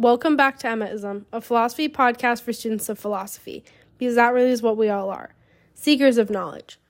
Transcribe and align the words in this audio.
Welcome 0.00 0.34
back 0.34 0.58
to 0.60 0.66
Emmaism, 0.66 1.26
a 1.30 1.42
philosophy 1.42 1.86
podcast 1.86 2.40
for 2.40 2.54
students 2.54 2.88
of 2.88 2.98
philosophy, 2.98 3.62
because 3.98 4.14
that 4.14 4.32
really 4.32 4.48
is 4.48 4.62
what 4.62 4.78
we 4.78 4.88
all 4.88 5.10
are 5.10 5.34
seekers 5.74 6.16
of 6.16 6.30
knowledge. 6.30 6.80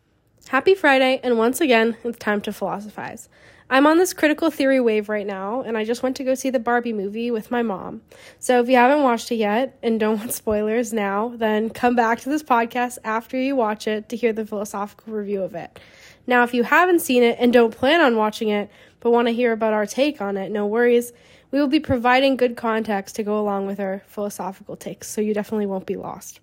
Happy 0.46 0.76
Friday, 0.76 1.18
and 1.24 1.36
once 1.36 1.60
again, 1.60 1.96
it's 2.04 2.18
time 2.18 2.40
to 2.42 2.52
philosophize. 2.52 3.28
I'm 3.68 3.84
on 3.84 3.98
this 3.98 4.12
critical 4.12 4.48
theory 4.48 4.78
wave 4.78 5.08
right 5.08 5.26
now, 5.26 5.62
and 5.62 5.76
I 5.76 5.84
just 5.84 6.04
went 6.04 6.16
to 6.18 6.24
go 6.24 6.36
see 6.36 6.50
the 6.50 6.60
Barbie 6.60 6.92
movie 6.92 7.32
with 7.32 7.50
my 7.50 7.62
mom. 7.62 8.02
So 8.38 8.60
if 8.60 8.68
you 8.68 8.76
haven't 8.76 9.02
watched 9.02 9.32
it 9.32 9.36
yet 9.36 9.76
and 9.82 9.98
don't 9.98 10.18
want 10.18 10.32
spoilers 10.32 10.92
now, 10.92 11.32
then 11.34 11.68
come 11.68 11.96
back 11.96 12.20
to 12.20 12.28
this 12.28 12.44
podcast 12.44 12.98
after 13.02 13.36
you 13.36 13.56
watch 13.56 13.88
it 13.88 14.08
to 14.10 14.16
hear 14.16 14.32
the 14.32 14.46
philosophical 14.46 15.12
review 15.12 15.42
of 15.42 15.56
it. 15.56 15.80
Now, 16.28 16.44
if 16.44 16.54
you 16.54 16.62
haven't 16.62 17.00
seen 17.00 17.24
it 17.24 17.38
and 17.40 17.52
don't 17.52 17.76
plan 17.76 18.00
on 18.00 18.14
watching 18.14 18.50
it, 18.50 18.70
but 19.00 19.10
want 19.10 19.26
to 19.26 19.34
hear 19.34 19.50
about 19.50 19.72
our 19.72 19.86
take 19.86 20.20
on 20.20 20.36
it, 20.36 20.52
no 20.52 20.64
worries. 20.64 21.12
We 21.50 21.60
will 21.60 21.68
be 21.68 21.80
providing 21.80 22.36
good 22.36 22.56
context 22.56 23.16
to 23.16 23.22
go 23.22 23.38
along 23.40 23.66
with 23.66 23.80
our 23.80 24.02
philosophical 24.06 24.76
takes, 24.76 25.08
so 25.08 25.20
you 25.20 25.34
definitely 25.34 25.66
won't 25.66 25.86
be 25.86 25.96
lost. 25.96 26.40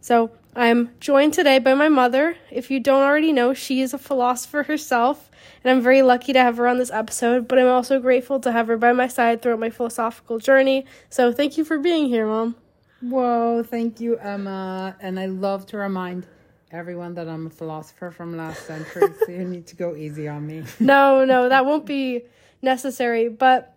So, 0.00 0.30
I'm 0.54 0.90
joined 1.00 1.34
today 1.34 1.58
by 1.58 1.74
my 1.74 1.88
mother. 1.88 2.36
If 2.50 2.70
you 2.70 2.80
don't 2.80 3.02
already 3.02 3.32
know, 3.32 3.52
she 3.52 3.80
is 3.80 3.92
a 3.92 3.98
philosopher 3.98 4.62
herself, 4.62 5.30
and 5.62 5.70
I'm 5.70 5.82
very 5.82 6.02
lucky 6.02 6.32
to 6.32 6.38
have 6.38 6.56
her 6.58 6.68
on 6.68 6.78
this 6.78 6.90
episode, 6.90 7.48
but 7.48 7.58
I'm 7.58 7.66
also 7.66 7.98
grateful 8.00 8.38
to 8.40 8.52
have 8.52 8.68
her 8.68 8.76
by 8.76 8.92
my 8.92 9.08
side 9.08 9.42
throughout 9.42 9.58
my 9.58 9.70
philosophical 9.70 10.38
journey. 10.38 10.86
So, 11.10 11.32
thank 11.32 11.58
you 11.58 11.64
for 11.64 11.78
being 11.78 12.06
here, 12.06 12.26
Mom. 12.26 12.54
Whoa, 13.00 13.62
thank 13.62 14.00
you, 14.00 14.16
Emma. 14.16 14.96
And 15.00 15.20
I 15.20 15.26
love 15.26 15.66
to 15.66 15.76
remind 15.76 16.26
everyone 16.70 17.14
that 17.14 17.28
I'm 17.28 17.46
a 17.46 17.50
philosopher 17.50 18.10
from 18.10 18.36
last 18.36 18.66
century, 18.66 19.12
so 19.24 19.30
you 19.30 19.44
need 19.44 19.66
to 19.68 19.76
go 19.76 19.94
easy 19.96 20.28
on 20.28 20.46
me. 20.46 20.64
no, 20.80 21.24
no, 21.24 21.48
that 21.48 21.66
won't 21.66 21.84
be 21.84 22.22
necessary, 22.62 23.28
but 23.28 23.75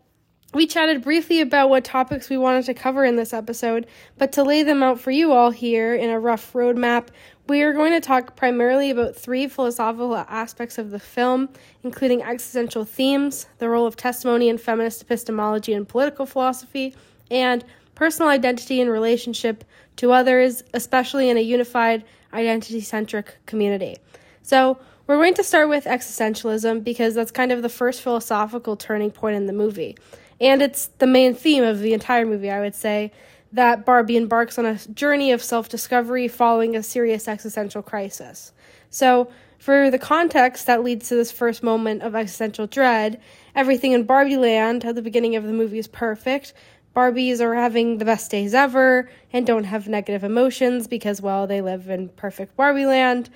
we 0.54 0.66
chatted 0.66 1.04
briefly 1.04 1.42
about 1.42 1.70
what 1.70 1.84
topics 1.84 2.30
we 2.30 2.38
wanted 2.38 2.66
to 2.66 2.74
cover 2.74 3.06
in 3.06 3.16
this 3.16 3.34
episode, 3.34 3.86
but 4.18 4.32
to 4.32 4.44
lay 4.44 4.64
them 4.64 4.82
out 4.82 5.00
for 5.00 5.12
you 5.12 5.32
all 5.32 5.52
here 5.52 5.94
in 5.94 6.10
a 6.10 6.20
rough 6.20 6.54
roadmap, 6.54 7.10
we 7.48 7.62
are 7.62 7.74
going 7.74 7.92
to 7.92 8.02
talk 8.02 8.36
primarily 8.36 8.90
about 8.90 9.16
three 9.16 9.48
philosophical 9.48 10.16
aspects 10.16 10.78
of 10.78 10.90
the 10.90 11.00
film, 11.00 11.50
including 11.84 12.24
existential 12.24 12.84
themes, 12.84 13.46
the 13.60 13.70
role 13.70 13.86
of 13.86 13.96
testimony 13.96 14.50
in 14.50 14.58
feminist 14.58 15.02
epistemology 15.04 15.74
and 15.74 15.88
political 15.88 16.26
philosophy, 16.26 16.96
and 17.30 17.64
personal 17.94 18.30
identity 18.30 18.82
in 18.82 18.90
relationship 18.90 19.64
to 19.98 20.12
others, 20.12 20.64
especially 20.74 21.30
in 21.30 21.38
a 21.38 21.42
unified, 21.42 22.04
identity 22.34 22.82
centric 22.82 23.38
community. 23.46 23.98
So, 24.42 24.80
we're 25.06 25.18
going 25.18 25.34
to 25.36 25.44
start 25.44 25.70
with 25.70 25.86
existentialism 25.86 26.84
because 26.84 27.16
that's 27.16 27.32
kind 27.32 27.52
of 27.52 27.64
the 27.64 27.70
first 27.70 28.04
philosophical 28.04 28.76
turning 28.76 29.10
point 29.10 29.36
in 29.36 29.48
the 29.48 29.54
movie. 29.54 29.98
And 30.42 30.62
it's 30.62 30.88
the 31.00 31.08
main 31.08 31.34
theme 31.34 31.64
of 31.64 31.80
the 31.80 31.94
entire 31.94 32.26
movie, 32.26 32.50
I 32.50 32.62
would 32.62 32.76
say, 32.76 33.12
that 33.52 33.86
Barbie 33.86 34.18
embarks 34.18 34.58
on 34.58 34.66
a 34.66 34.76
journey 34.76 35.32
of 35.32 35.44
self 35.44 35.70
discovery 35.70 36.28
following 36.28 36.76
a 36.76 36.84
serious 36.84 37.28
existential 37.28 37.82
crisis. 37.82 38.52
So, 38.90 39.32
for 39.58 39.92
the 39.92 40.00
context 40.00 40.68
that 40.68 40.84
leads 40.84 41.10
to 41.10 41.16
this 41.16 41.32
first 41.32 41.64
moment 41.64 42.02
of 42.02 42.16
existential 42.16 42.68
dread, 42.68 43.20
everything 43.56 43.92
in 43.92 44.04
Barbie 44.04 44.38
Land 44.38 44.86
at 44.86 44.96
the 44.96 45.02
beginning 45.02 45.36
of 45.36 45.44
the 45.44 45.52
movie 45.52 45.80
is 45.80 45.88
perfect. 45.88 46.54
Barbies 46.96 47.40
are 47.42 47.56
having 47.56 47.98
the 47.98 48.06
best 48.06 48.32
days 48.32 48.54
ever 48.54 49.10
and 49.32 49.46
don't 49.46 49.66
have 49.66 49.88
negative 49.88 50.24
emotions 50.24 50.88
because, 50.88 51.22
well, 51.22 51.46
they 51.46 51.62
live 51.62 51.90
in 51.90 52.10
perfect 52.10 52.56
Barbie 52.56 52.86
Land. 52.86 53.30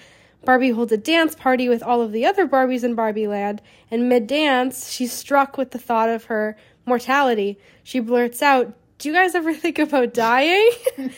Barbie 0.46 0.72
holds 0.72 0.92
a 0.92 0.98
dance 0.98 1.36
party 1.36 1.70
with 1.70 1.84
all 1.84 2.02
of 2.02 2.12
the 2.12 2.26
other 2.26 2.48
Barbies 2.48 2.84
in 2.84 2.96
Barbie 2.96 3.28
Land, 3.28 3.62
and 3.90 4.10
mid 4.10 4.28
dance, 4.28 4.92
she's 4.92 5.14
struck 5.14 5.58
with 5.58 5.72
the 5.72 5.80
thought 5.80 6.10
of 6.10 6.26
her 6.26 6.58
mortality. 6.86 7.58
She 7.84 8.00
blurts 8.00 8.42
out, 8.42 8.74
Do 8.98 9.10
you 9.10 9.16
guys 9.16 9.36
ever 9.36 9.54
think 9.54 9.80
about 9.80 10.14
dying? 10.14 10.70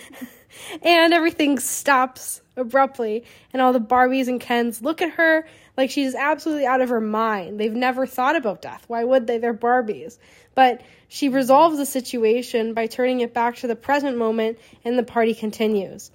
and 0.81 1.13
everything 1.13 1.59
stops 1.59 2.41
abruptly, 2.57 3.25
and 3.53 3.61
all 3.61 3.73
the 3.73 3.79
Barbies 3.79 4.27
and 4.27 4.39
Kens 4.39 4.81
look 4.81 5.01
at 5.01 5.11
her 5.11 5.45
like 5.77 5.89
she's 5.89 6.15
absolutely 6.15 6.65
out 6.65 6.81
of 6.81 6.89
her 6.89 7.01
mind. 7.01 7.59
They've 7.59 7.73
never 7.73 8.05
thought 8.05 8.35
about 8.35 8.61
death. 8.61 8.85
Why 8.87 9.03
would 9.03 9.27
they? 9.27 9.37
They're 9.37 9.53
Barbies. 9.53 10.17
But 10.53 10.81
she 11.09 11.29
resolves 11.29 11.77
the 11.77 11.85
situation 11.85 12.73
by 12.73 12.87
turning 12.87 13.19
it 13.19 13.33
back 13.33 13.57
to 13.57 13.67
the 13.67 13.75
present 13.75 14.17
moment, 14.17 14.57
and 14.83 14.97
the 14.97 15.03
party 15.03 15.33
continues. 15.33 16.11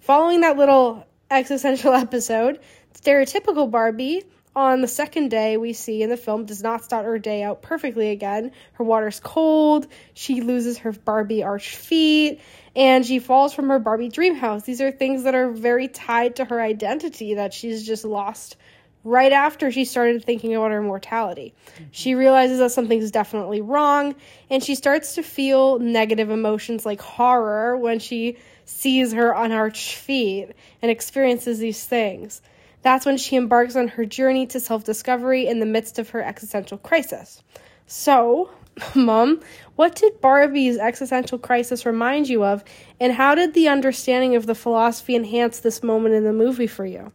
Following 0.00 0.40
that 0.40 0.56
little 0.56 1.06
existential 1.30 1.92
episode, 1.94 2.60
stereotypical 2.94 3.70
Barbie 3.70 4.24
on 4.56 4.80
the 4.80 4.88
second 4.88 5.28
day, 5.28 5.58
we 5.58 5.74
see 5.74 6.02
in 6.02 6.08
the 6.08 6.16
film 6.16 6.46
does 6.46 6.62
not 6.62 6.82
start 6.82 7.04
her 7.04 7.18
day 7.18 7.42
out 7.42 7.60
perfectly 7.60 8.08
again. 8.08 8.52
Her 8.72 8.84
water's 8.84 9.20
cold, 9.20 9.86
she 10.14 10.40
loses 10.40 10.78
her 10.78 10.92
Barbie 10.92 11.42
arch 11.42 11.76
feet, 11.76 12.40
and 12.74 13.04
she 13.04 13.18
falls 13.18 13.52
from 13.52 13.68
her 13.68 13.78
Barbie 13.78 14.08
dream 14.08 14.34
house. 14.34 14.62
These 14.62 14.80
are 14.80 14.90
things 14.90 15.24
that 15.24 15.34
are 15.34 15.50
very 15.50 15.88
tied 15.88 16.36
to 16.36 16.46
her 16.46 16.58
identity 16.58 17.34
that 17.34 17.52
she's 17.52 17.86
just 17.86 18.06
lost 18.06 18.56
right 19.04 19.30
after 19.30 19.70
she 19.70 19.84
started 19.84 20.24
thinking 20.24 20.54
about 20.54 20.70
her 20.70 20.82
mortality. 20.82 21.54
Mm-hmm. 21.74 21.84
She 21.92 22.14
realizes 22.14 22.58
that 22.58 22.72
something's 22.72 23.10
definitely 23.10 23.60
wrong, 23.60 24.14
and 24.48 24.64
she 24.64 24.74
starts 24.74 25.16
to 25.16 25.22
feel 25.22 25.78
negative 25.78 26.30
emotions 26.30 26.86
like 26.86 27.02
horror 27.02 27.76
when 27.76 27.98
she 27.98 28.38
sees 28.64 29.12
her 29.12 29.32
unarched 29.32 29.94
feet 29.94 30.48
and 30.80 30.90
experiences 30.90 31.58
these 31.58 31.84
things. 31.84 32.40
That's 32.86 33.04
when 33.04 33.16
she 33.16 33.34
embarks 33.34 33.74
on 33.74 33.88
her 33.88 34.04
journey 34.04 34.46
to 34.46 34.60
self 34.60 34.84
discovery 34.84 35.48
in 35.48 35.58
the 35.58 35.66
midst 35.66 35.98
of 35.98 36.10
her 36.10 36.22
existential 36.22 36.78
crisis. 36.78 37.42
So, 37.88 38.48
Mom, 38.94 39.40
what 39.74 39.96
did 39.96 40.20
Barbie's 40.20 40.78
existential 40.78 41.36
crisis 41.36 41.84
remind 41.84 42.28
you 42.28 42.44
of, 42.44 42.62
and 43.00 43.12
how 43.12 43.34
did 43.34 43.54
the 43.54 43.66
understanding 43.66 44.36
of 44.36 44.46
the 44.46 44.54
philosophy 44.54 45.16
enhance 45.16 45.58
this 45.58 45.82
moment 45.82 46.14
in 46.14 46.22
the 46.22 46.32
movie 46.32 46.68
for 46.68 46.86
you? 46.86 47.10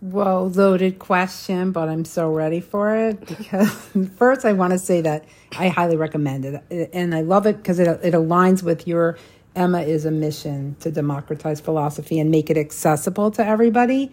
Well, 0.00 0.50
loaded 0.50 1.00
question, 1.00 1.72
but 1.72 1.88
I'm 1.88 2.04
so 2.04 2.32
ready 2.32 2.60
for 2.60 2.94
it 2.94 3.26
because 3.26 3.72
first 4.18 4.44
I 4.44 4.52
want 4.52 4.72
to 4.72 4.78
say 4.78 5.00
that 5.00 5.24
I 5.58 5.66
highly 5.66 5.96
recommend 5.96 6.44
it, 6.44 6.90
and 6.92 7.12
I 7.12 7.22
love 7.22 7.44
it 7.44 7.56
because 7.56 7.80
it 7.80 7.88
it 8.04 8.14
aligns 8.14 8.62
with 8.62 8.86
your 8.86 9.18
Emma 9.56 9.80
is 9.80 10.04
a 10.04 10.12
mission 10.12 10.76
to 10.78 10.92
democratize 10.92 11.60
philosophy 11.60 12.20
and 12.20 12.30
make 12.30 12.50
it 12.50 12.56
accessible 12.56 13.32
to 13.32 13.44
everybody 13.44 14.12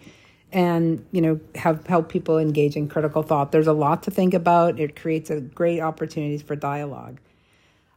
and 0.56 1.04
you 1.12 1.20
know 1.20 1.38
have 1.54 1.86
help 1.86 2.08
people 2.08 2.38
engage 2.38 2.76
in 2.76 2.88
critical 2.88 3.22
thought. 3.22 3.52
There's 3.52 3.66
a 3.66 3.74
lot 3.74 4.02
to 4.04 4.10
think 4.10 4.32
about. 4.32 4.80
It 4.80 4.96
creates 4.96 5.28
a 5.28 5.42
great 5.42 5.80
opportunities 5.80 6.40
for 6.40 6.56
dialogue. 6.56 7.20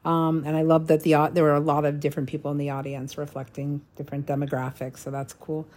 Um, 0.06 0.44
and 0.46 0.56
i 0.56 0.62
love 0.62 0.88
that 0.88 1.02
the 1.02 1.30
there 1.34 1.44
were 1.44 1.56
a 1.56 1.60
lot 1.60 1.84
of 1.84 2.00
different 2.00 2.30
people 2.30 2.52
in 2.52 2.58
the 2.58 2.70
audience 2.70 3.18
reflecting 3.18 3.82
different 3.98 4.26
demographics 4.26 5.00
so 5.00 5.12
that's 5.12 5.34
cool. 5.34 5.68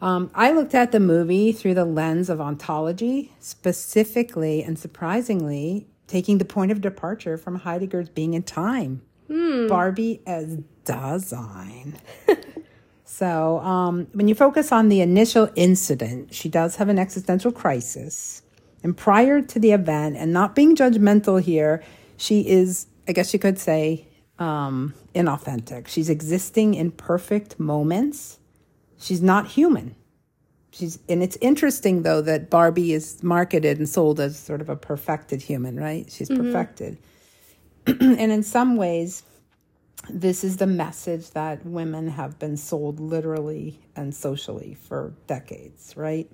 Um, 0.00 0.30
i 0.34 0.50
looked 0.50 0.74
at 0.74 0.90
the 0.90 0.98
movie 0.98 1.52
through 1.52 1.74
the 1.74 1.84
lens 1.84 2.28
of 2.28 2.40
ontology 2.40 3.32
specifically 3.38 4.62
and 4.64 4.76
surprisingly 4.78 5.86
taking 6.08 6.38
the 6.38 6.44
point 6.44 6.72
of 6.72 6.80
departure 6.80 7.36
from 7.36 7.60
heidegger's 7.60 8.08
being 8.08 8.34
in 8.34 8.42
time. 8.42 9.02
Hmm. 9.28 9.68
barbie 9.68 10.20
as 10.26 10.58
Dasein 10.84 11.94
So, 13.12 13.58
um, 13.58 14.06
when 14.14 14.26
you 14.26 14.34
focus 14.34 14.72
on 14.72 14.88
the 14.88 15.02
initial 15.02 15.50
incident, 15.54 16.32
she 16.32 16.48
does 16.48 16.76
have 16.76 16.88
an 16.88 16.98
existential 16.98 17.52
crisis. 17.52 18.40
And 18.82 18.96
prior 18.96 19.42
to 19.42 19.58
the 19.58 19.72
event, 19.72 20.16
and 20.16 20.32
not 20.32 20.54
being 20.54 20.74
judgmental 20.74 21.38
here, 21.38 21.84
she 22.16 22.40
is, 22.48 22.86
I 23.06 23.12
guess 23.12 23.34
you 23.34 23.38
could 23.38 23.58
say, 23.58 24.08
um, 24.38 24.94
inauthentic. 25.14 25.88
She's 25.88 26.08
existing 26.08 26.72
in 26.72 26.90
perfect 26.90 27.60
moments. 27.60 28.38
She's 28.98 29.20
not 29.20 29.46
human. 29.46 29.94
She's, 30.70 30.98
and 31.06 31.22
it's 31.22 31.36
interesting 31.42 32.04
though 32.04 32.22
that 32.22 32.48
Barbie 32.48 32.94
is 32.94 33.22
marketed 33.22 33.76
and 33.76 33.86
sold 33.86 34.20
as 34.20 34.38
sort 34.38 34.62
of 34.62 34.70
a 34.70 34.76
perfected 34.76 35.42
human, 35.42 35.78
right? 35.78 36.10
She's 36.10 36.30
mm-hmm. 36.30 36.44
perfected. 36.44 36.96
and 37.86 38.32
in 38.32 38.42
some 38.42 38.76
ways, 38.76 39.22
this 40.08 40.44
is 40.44 40.56
the 40.56 40.66
message 40.66 41.30
that 41.30 41.64
women 41.64 42.08
have 42.08 42.38
been 42.38 42.56
sold 42.56 43.00
literally 43.00 43.80
and 43.94 44.14
socially 44.14 44.74
for 44.74 45.14
decades, 45.26 45.96
right? 45.96 46.30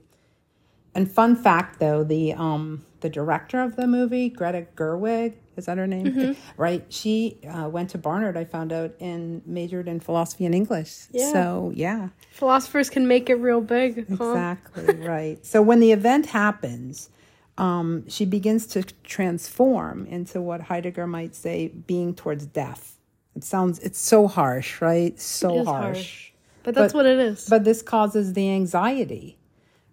And 0.94 1.10
fun 1.10 1.36
fact 1.36 1.78
though, 1.78 2.02
the 2.02 2.32
um 2.32 2.84
the 3.00 3.08
director 3.08 3.60
of 3.60 3.76
the 3.76 3.86
movie, 3.86 4.28
Greta 4.28 4.66
Gerwig, 4.74 5.34
is 5.56 5.66
that 5.66 5.78
her 5.78 5.86
name? 5.86 6.06
Mm-hmm. 6.06 6.32
Right? 6.56 6.84
She 6.88 7.38
uh, 7.48 7.68
went 7.68 7.90
to 7.90 7.98
Barnard, 7.98 8.36
I 8.36 8.44
found 8.44 8.72
out, 8.72 8.94
and 9.00 9.46
majored 9.46 9.86
in 9.86 10.00
philosophy 10.00 10.44
and 10.46 10.54
English. 10.54 11.06
Yeah. 11.12 11.32
So, 11.32 11.72
yeah. 11.74 12.08
Philosophers 12.32 12.90
can 12.90 13.06
make 13.06 13.30
it 13.30 13.36
real 13.36 13.60
big. 13.60 14.08
Huh? 14.08 14.30
Exactly, 14.30 14.96
right. 15.06 15.44
So, 15.46 15.62
when 15.62 15.78
the 15.78 15.92
event 15.92 16.26
happens, 16.26 17.10
um, 17.56 18.08
she 18.08 18.24
begins 18.24 18.66
to 18.68 18.82
transform 19.04 20.06
into 20.06 20.40
what 20.40 20.62
Heidegger 20.62 21.06
might 21.06 21.36
say 21.36 21.68
being 21.68 22.14
towards 22.14 22.46
death 22.46 22.97
it 23.36 23.44
sounds 23.44 23.78
it's 23.80 23.98
so 23.98 24.26
harsh, 24.26 24.80
right? 24.80 25.18
So 25.20 25.64
harsh. 25.64 25.66
harsh. 25.66 26.30
But 26.62 26.74
that's 26.74 26.92
but, 26.92 26.98
what 26.98 27.06
it 27.06 27.18
is. 27.18 27.46
But 27.48 27.64
this 27.64 27.82
causes 27.82 28.32
the 28.34 28.50
anxiety. 28.50 29.38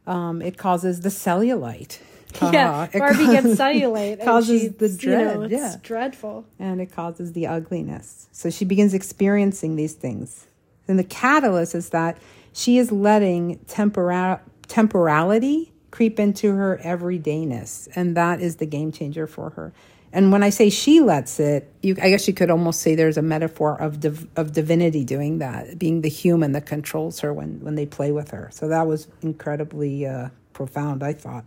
Um, 0.08 0.42
it 0.42 0.58
causes 0.58 1.02
the 1.02 1.10
cellulite. 1.10 2.00
yeah, 2.42 2.88
it 2.92 3.00
Barbie 3.00 3.28
gets 3.28 3.48
cellulite. 3.48 4.24
causes 4.24 4.62
she- 4.62 4.68
the 4.68 4.90
you 4.90 5.10
know, 5.12 5.34
dread, 5.34 5.52
it's 5.52 5.62
yeah. 5.62 5.76
dreadful. 5.82 6.46
and 6.60 6.82
it 6.82 6.92
causes 6.92 7.32
the 7.34 7.48
ugliness. 7.48 8.28
So 8.32 8.50
she 8.50 8.66
begins 8.66 8.94
experiencing 8.94 9.76
these 9.78 9.94
things. 9.94 10.48
And 10.88 11.00
the 11.00 11.04
catalyst 11.04 11.76
is 11.76 11.90
that 11.90 12.18
she 12.52 12.78
is 12.78 12.92
letting 12.92 13.60
tempora- 13.68 14.42
temporality 14.68 15.72
creep 15.96 16.20
into 16.20 16.48
her 16.62 16.80
everydayness. 16.84 17.88
And 17.96 18.18
that 18.18 18.42
is 18.42 18.58
the 18.58 18.66
game 18.66 18.92
changer 18.92 19.28
for 19.28 19.52
her. 19.52 19.72
And 20.12 20.32
when 20.32 20.44
I 20.44 20.52
say 20.52 20.70
she 20.70 21.02
lets 21.02 21.40
it, 21.40 21.62
you, 21.82 21.96
I 22.02 22.10
guess 22.10 22.28
you 22.28 22.34
could 22.34 22.50
almost 22.50 22.80
say 22.82 22.96
there's 22.96 23.18
a 23.18 23.22
metaphor 23.36 23.72
of 23.82 24.00
div- 24.00 24.28
of 24.36 24.54
divinity 24.54 25.04
doing 25.04 25.40
that, 25.40 25.78
being 25.78 26.02
the 26.02 26.10
human 26.10 26.52
that 26.54 26.66
controls 26.66 27.20
her 27.24 27.32
when 27.34 27.60
when 27.66 27.76
they 27.76 27.86
play 27.86 28.12
with 28.20 28.30
her. 28.32 28.50
So 28.52 28.68
that 28.70 28.88
was 28.88 29.08
incredibly 29.22 30.06
uh, 30.06 30.30
profound, 30.54 31.04
I 31.04 31.14
thought. 31.14 31.46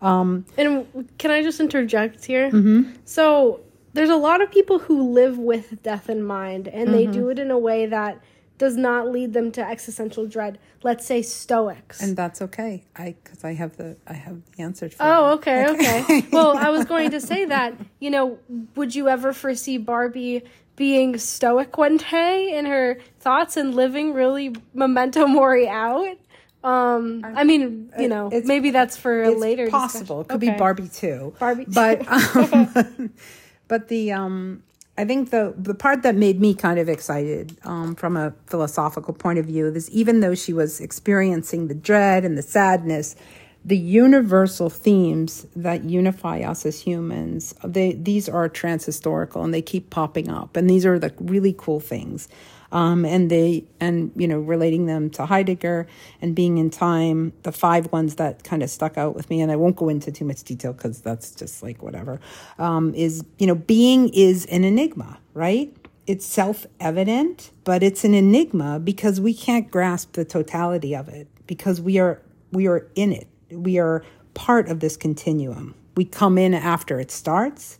Um, 0.00 0.44
And 0.56 0.86
can 1.18 1.30
I 1.30 1.42
just 1.42 1.58
interject 1.60 2.24
here? 2.24 2.48
Mm-hmm. 2.50 2.80
So 3.04 3.60
there's 3.92 4.14
a 4.18 4.22
lot 4.28 4.40
of 4.40 4.50
people 4.52 4.78
who 4.78 4.96
live 5.12 5.36
with 5.52 5.82
death 5.82 6.08
in 6.08 6.22
mind, 6.22 6.68
and 6.68 6.94
they 6.94 7.04
Mm-hmm. 7.04 7.20
do 7.20 7.28
it 7.32 7.38
in 7.38 7.50
a 7.50 7.58
way 7.58 7.86
that 7.86 8.14
does 8.60 8.76
not 8.76 9.10
lead 9.10 9.32
them 9.32 9.50
to 9.52 9.62
existential 9.66 10.26
dread. 10.26 10.58
Let's 10.84 11.04
say 11.06 11.22
Stoics. 11.22 12.00
And 12.02 12.14
that's 12.16 12.40
okay. 12.42 12.84
I 12.94 13.16
because 13.24 13.42
I 13.42 13.54
have 13.54 13.76
the 13.78 13.96
I 14.06 14.12
have 14.12 14.36
the 14.56 14.62
answer 14.62 14.88
for 14.90 14.96
Oh, 15.00 15.28
you. 15.28 15.34
okay, 15.38 15.66
okay. 15.70 16.26
well, 16.30 16.56
I 16.56 16.68
was 16.68 16.84
going 16.84 17.10
to 17.12 17.20
say 17.20 17.46
that, 17.46 17.74
you 17.98 18.10
know, 18.10 18.38
would 18.76 18.94
you 18.94 19.08
ever 19.08 19.32
foresee 19.32 19.78
Barbie 19.78 20.42
being 20.76 21.16
stoic 21.18 21.76
one 21.78 21.96
day 21.96 22.56
in 22.56 22.66
her 22.66 22.98
thoughts 23.18 23.56
and 23.56 23.74
living 23.74 24.12
really 24.14 24.54
memento 24.74 25.26
mori 25.26 25.66
out? 25.66 26.16
Um, 26.62 27.22
I 27.24 27.44
mean, 27.44 27.90
you 27.98 28.08
know, 28.08 28.26
it's- 28.28 28.44
maybe 28.46 28.70
that's 28.70 28.94
for 28.96 29.22
a 29.22 29.30
it's 29.32 29.40
later 29.40 29.70
possible. 29.70 30.20
It 30.20 30.28
could 30.28 30.40
discussion. 30.40 30.56
be 30.56 30.58
Barbie 30.58 30.88
too. 30.88 31.34
Barbie 31.38 31.64
but 31.66 32.06
um, 32.06 33.10
but 33.68 33.88
the 33.88 34.12
um, 34.12 34.62
I 35.00 35.06
think 35.06 35.30
the 35.30 35.54
the 35.56 35.74
part 35.74 36.02
that 36.02 36.14
made 36.14 36.42
me 36.42 36.54
kind 36.54 36.78
of 36.78 36.86
excited 36.86 37.56
um, 37.64 37.94
from 37.94 38.18
a 38.18 38.34
philosophical 38.46 39.14
point 39.14 39.38
of 39.38 39.46
view 39.46 39.66
is 39.66 39.88
even 39.88 40.20
though 40.20 40.34
she 40.34 40.52
was 40.52 40.78
experiencing 40.78 41.68
the 41.68 41.74
dread 41.74 42.22
and 42.22 42.36
the 42.36 42.42
sadness, 42.42 43.16
the 43.64 43.78
universal 43.78 44.68
themes 44.68 45.46
that 45.56 45.84
unify 45.84 46.40
us 46.40 46.66
as 46.66 46.82
humans 46.82 47.54
they 47.64 47.92
these 47.92 48.28
are 48.28 48.46
transhistorical 48.50 49.42
and 49.42 49.54
they 49.54 49.62
keep 49.62 49.88
popping 49.88 50.28
up. 50.28 50.54
And 50.54 50.68
these 50.68 50.84
are 50.84 50.98
the 50.98 51.14
really 51.18 51.54
cool 51.56 51.80
things 51.80 52.28
um, 52.72 53.04
and 53.04 53.30
they 53.30 53.64
and 53.80 54.12
you 54.16 54.28
know 54.28 54.38
relating 54.38 54.86
them 54.86 55.10
to 55.10 55.26
Heidegger 55.26 55.86
and 56.20 56.34
being 56.34 56.58
in 56.58 56.70
time, 56.70 57.32
the 57.42 57.52
five 57.52 57.90
ones 57.92 58.16
that 58.16 58.44
kind 58.44 58.62
of 58.62 58.70
stuck 58.70 58.96
out 58.96 59.14
with 59.14 59.28
me, 59.30 59.40
and 59.40 59.50
I 59.50 59.56
won't 59.56 59.76
go 59.76 59.88
into 59.88 60.12
too 60.12 60.24
much 60.24 60.42
detail 60.44 60.72
because 60.72 61.00
that's 61.00 61.34
just 61.34 61.62
like 61.62 61.82
whatever. 61.82 62.20
Um, 62.58 62.94
is 62.94 63.24
you 63.38 63.46
know 63.46 63.54
being 63.54 64.08
is 64.10 64.46
an 64.46 64.64
enigma, 64.64 65.18
right? 65.34 65.74
It's 66.06 66.26
self 66.26 66.66
evident, 66.78 67.50
but 67.64 67.82
it's 67.82 68.04
an 68.04 68.14
enigma 68.14 68.80
because 68.80 69.20
we 69.20 69.34
can't 69.34 69.70
grasp 69.70 70.12
the 70.12 70.24
totality 70.24 70.94
of 70.94 71.08
it 71.08 71.28
because 71.46 71.80
we 71.80 71.98
are 71.98 72.20
we 72.52 72.66
are 72.66 72.86
in 72.94 73.12
it. 73.12 73.28
We 73.50 73.78
are 73.78 74.04
part 74.34 74.68
of 74.68 74.80
this 74.80 74.96
continuum. 74.96 75.74
We 75.96 76.04
come 76.04 76.38
in 76.38 76.54
after 76.54 77.00
it 77.00 77.10
starts. 77.10 77.78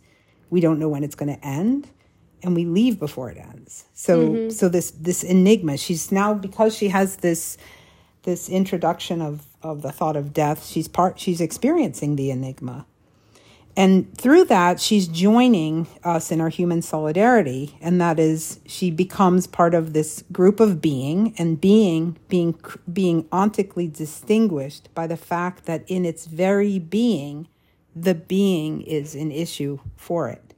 We 0.49 0.59
don't 0.59 0.79
know 0.79 0.89
when 0.89 1.03
it's 1.03 1.15
going 1.15 1.33
to 1.33 1.45
end 1.45 1.89
and 2.43 2.55
we 2.55 2.65
leave 2.65 2.99
before 2.99 3.29
it 3.29 3.37
ends. 3.37 3.85
So 3.93 4.19
mm-hmm. 4.19 4.49
so 4.49 4.69
this 4.69 4.91
this 4.91 5.23
enigma, 5.23 5.77
she's 5.77 6.11
now 6.11 6.33
because 6.33 6.75
she 6.75 6.89
has 6.89 7.17
this 7.17 7.57
this 8.23 8.49
introduction 8.49 9.21
of 9.21 9.45
of 9.63 9.81
the 9.81 9.91
thought 9.91 10.15
of 10.15 10.33
death, 10.33 10.65
she's 10.65 10.87
part 10.87 11.19
she's 11.19 11.41
experiencing 11.41 12.15
the 12.15 12.31
enigma. 12.31 12.85
And 13.77 14.15
through 14.17 14.45
that, 14.45 14.81
she's 14.81 15.07
joining 15.07 15.87
us 16.03 16.29
in 16.29 16.41
our 16.41 16.49
human 16.49 16.81
solidarity, 16.81 17.77
and 17.79 18.01
that 18.01 18.19
is 18.19 18.59
she 18.65 18.91
becomes 18.91 19.47
part 19.47 19.73
of 19.73 19.93
this 19.93 20.23
group 20.31 20.59
of 20.59 20.81
being, 20.81 21.33
and 21.37 21.59
being 21.59 22.17
being 22.27 22.59
being 22.91 23.23
ontically 23.25 23.87
distinguished 23.87 24.93
by 24.93 25.07
the 25.07 25.15
fact 25.15 25.65
that 25.65 25.83
in 25.87 26.05
its 26.05 26.25
very 26.25 26.79
being, 26.79 27.47
the 27.95 28.15
being 28.15 28.81
is 28.81 29.15
an 29.15 29.31
issue 29.31 29.79
for 29.95 30.27
it. 30.27 30.50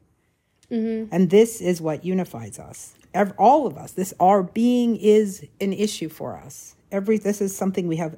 And 1.12 1.30
this 1.30 1.62
is 1.62 1.82
what 1.82 2.04
unifies 2.04 2.60
us. 2.60 2.96
Ev- 3.14 3.34
all 3.38 3.68
of 3.68 3.78
us. 3.78 3.92
This 3.92 4.14
our 4.20 4.44
being 4.44 4.96
is 4.96 5.46
an 5.62 5.74
issue 5.74 6.10
for 6.10 6.36
us. 6.38 6.76
Every 6.92 7.18
this 7.18 7.42
is 7.42 7.56
something 7.56 7.88
we 7.88 7.98
have 7.98 8.18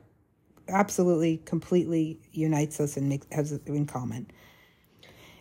absolutely 0.68 1.38
completely 1.46 2.20
unites 2.32 2.80
us 2.80 2.98
and 2.98 3.10
makes 3.10 3.28
has 3.32 3.52
in 3.52 3.86
common. 3.86 4.28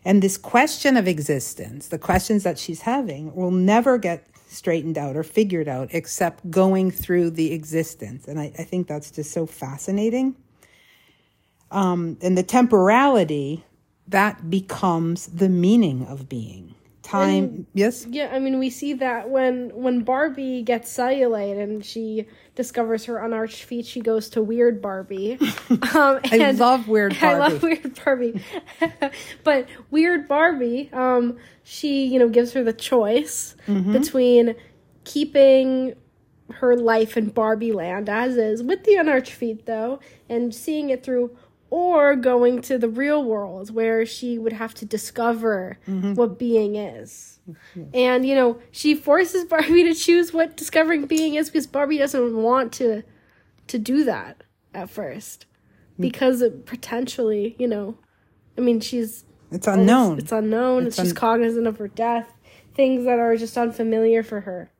And 0.05 0.23
this 0.23 0.37
question 0.37 0.97
of 0.97 1.09
existence, 1.09 1.89
the 1.89 1.99
questions 1.99 2.43
that 2.43 2.59
she's 2.59 2.83
having, 2.83 3.35
will 3.35 3.51
never 3.51 3.97
get 3.97 4.27
straightened 4.49 4.99
out 4.99 5.17
or 5.17 5.23
figured 5.23 5.67
out 5.67 5.89
except 5.93 6.51
going 6.51 6.91
through 6.91 7.31
the 7.31 7.53
existence. 7.53 8.29
And 8.29 8.39
I, 8.39 8.53
I 8.59 8.65
think 8.65 8.87
that's 8.87 9.11
just 9.11 9.33
so 9.33 9.47
fascinating. 9.47 10.37
Um, 11.71 12.19
and 12.21 12.37
the 12.37 12.43
temporality, 12.43 13.65
that 14.07 14.51
becomes 14.51 15.27
the 15.27 15.49
meaning 15.49 16.07
of 16.07 16.29
being. 16.29 16.75
Time, 17.05 17.67
yes? 17.75 18.07
Yeah, 18.09 18.31
I 18.33 18.39
mean, 18.39 18.59
we 18.59 18.71
see 18.71 18.95
that 18.95 19.29
when 19.29 19.71
when 19.75 20.01
Barbie 20.05 20.63
gets 20.63 20.91
cellulite 20.91 21.63
and 21.63 21.85
she 21.85 22.27
discovers 22.55 23.05
her 23.05 23.19
unarched 23.19 23.65
feet, 23.65 23.85
she 23.87 24.01
goes 24.01 24.31
to 24.31 24.43
Weird 24.43 24.81
Barbie. 24.83 25.39
Um, 25.95 26.21
I 26.25 26.51
love 26.53 26.89
Weird 26.89 27.13
barbie 27.21 27.27
I 27.35 27.39
love 27.39 27.63
Weird 27.63 28.05
Barbie, 28.05 28.43
but 29.45 29.69
Weird 29.91 30.27
Barbie, 30.29 30.89
um, 30.93 31.37
she 31.63 32.07
you 32.07 32.19
know 32.19 32.29
gives 32.29 32.53
her 32.55 32.65
the 32.65 32.73
choice 32.73 33.55
Mm-hmm. 33.69 33.93
between 33.93 34.55
keeping 35.05 35.95
her 36.51 36.77
life 36.77 37.17
in 37.17 37.29
Barbie 37.31 37.73
Land 37.73 38.09
as 38.09 38.37
is 38.37 38.63
with 38.63 38.85
the 38.85 38.95
unarched 38.97 39.33
feet 39.33 39.67
though, 39.67 40.01
and 40.29 40.55
seeing 40.55 40.91
it 40.91 41.03
through. 41.05 41.37
Or 41.77 42.15
going 42.15 42.63
to 42.63 42.79
the 42.79 42.89
real 42.89 43.25
world 43.25 43.75
where 43.75 44.07
she 44.07 44.39
would 44.39 44.53
have 44.53 44.75
to 44.75 44.85
discover 44.85 45.79
Mm-hmm. 45.89 46.15
what 46.15 46.39
being 46.39 46.77
is. 46.77 47.41
And, 47.93 48.25
you 48.25 48.35
know, 48.37 48.59
she 48.71 48.95
forces 48.95 49.45
Barbie 49.53 49.83
to 49.85 49.95
choose 49.95 50.33
what 50.33 50.57
discovering 50.57 51.07
being 51.07 51.35
is 51.35 51.49
because 51.51 51.67
Barbie 51.67 51.99
doesn't 51.99 52.37
want 52.37 52.73
to 52.75 53.03
to 53.67 53.79
do 53.79 54.05
that 54.05 54.45
at 54.73 54.89
first. 54.89 55.47
Mm. 55.99 56.03
Because 56.03 56.43
it 56.43 56.65
potentially, 56.67 57.57
you 57.59 57.67
know, 57.67 57.97
I 58.57 58.61
mean, 58.61 58.79
she's 58.81 59.25
It's 59.51 59.67
unknown. 59.67 60.19
it's 60.19 60.33
unknown. 60.33 60.87
It's 60.87 60.97
she's 60.97 61.11
un- 61.11 61.17
cognizant 61.17 61.67
of 61.67 61.79
her 61.79 61.89
death, 61.89 62.33
things 62.75 63.05
that 63.05 63.19
are 63.19 63.37
just 63.37 63.57
unfamiliar 63.59 64.23
for 64.23 64.43
her. 64.43 64.71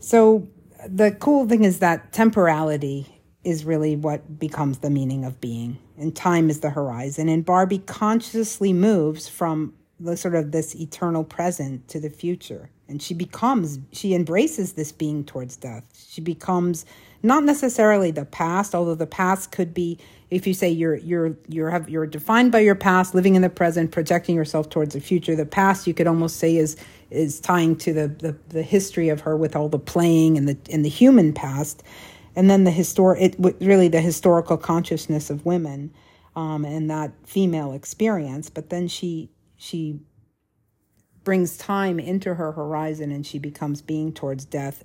So 0.00 0.48
the 0.88 1.12
cool 1.12 1.48
thing 1.48 1.62
is 1.64 1.78
that 1.78 2.12
temporality 2.12 3.11
is 3.44 3.64
really 3.64 3.96
what 3.96 4.38
becomes 4.38 4.78
the 4.78 4.90
meaning 4.90 5.24
of 5.24 5.40
being, 5.40 5.78
and 5.98 6.14
time 6.14 6.50
is 6.50 6.60
the 6.60 6.70
horizon. 6.70 7.28
And 7.28 7.44
Barbie 7.44 7.78
consciously 7.78 8.72
moves 8.72 9.28
from 9.28 9.74
the 9.98 10.16
sort 10.16 10.34
of 10.34 10.52
this 10.52 10.74
eternal 10.74 11.24
present 11.24 11.88
to 11.88 12.00
the 12.00 12.10
future, 12.10 12.70
and 12.88 13.02
she 13.02 13.14
becomes 13.14 13.78
she 13.92 14.14
embraces 14.14 14.74
this 14.74 14.92
being 14.92 15.24
towards 15.24 15.56
death. 15.56 15.84
She 16.08 16.20
becomes 16.20 16.84
not 17.22 17.44
necessarily 17.44 18.10
the 18.10 18.24
past, 18.24 18.74
although 18.74 18.94
the 18.94 19.06
past 19.06 19.52
could 19.52 19.72
be 19.72 19.98
if 20.30 20.46
you 20.46 20.54
say 20.54 20.70
you're 20.70 20.96
you're 20.96 21.36
you're 21.46 21.70
have 21.70 21.88
you're 21.90 22.06
defined 22.06 22.52
by 22.52 22.60
your 22.60 22.74
past, 22.74 23.14
living 23.14 23.34
in 23.34 23.42
the 23.42 23.50
present, 23.50 23.92
projecting 23.92 24.34
yourself 24.34 24.70
towards 24.70 24.94
the 24.94 25.00
future. 25.00 25.36
The 25.36 25.44
past 25.44 25.86
you 25.86 25.94
could 25.94 26.06
almost 26.06 26.36
say 26.36 26.56
is 26.56 26.76
is 27.10 27.38
tying 27.38 27.76
to 27.76 27.92
the 27.92 28.08
the, 28.08 28.36
the 28.48 28.62
history 28.62 29.08
of 29.10 29.20
her 29.20 29.36
with 29.36 29.54
all 29.54 29.68
the 29.68 29.78
playing 29.78 30.38
and 30.38 30.48
the 30.48 30.56
in 30.68 30.82
the 30.82 30.88
human 30.88 31.32
past, 31.32 31.82
and 32.34 32.50
then 32.50 32.64
the 32.64 32.70
histor 32.70 33.16
it 33.20 33.36
really 33.60 33.88
the 33.88 34.00
historical 34.00 34.56
consciousness 34.56 35.30
of 35.30 35.44
women, 35.44 35.92
um, 36.36 36.64
and 36.64 36.90
that 36.90 37.12
female 37.24 37.72
experience. 37.72 38.50
But 38.50 38.70
then 38.70 38.88
she 38.88 39.30
she 39.56 40.00
brings 41.24 41.56
time 41.56 42.00
into 42.00 42.34
her 42.34 42.52
horizon 42.52 43.12
and 43.12 43.26
she 43.26 43.38
becomes 43.38 43.80
being 43.80 44.12
towards 44.12 44.44
death 44.44 44.82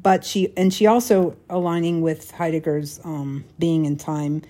but 0.00 0.24
she 0.24 0.52
and 0.56 0.72
she 0.72 0.86
also 0.86 1.36
aligning 1.48 2.02
with 2.02 2.30
heidegger's 2.32 3.00
um, 3.04 3.44
being 3.58 3.84
in 3.84 3.96
time 3.96 4.42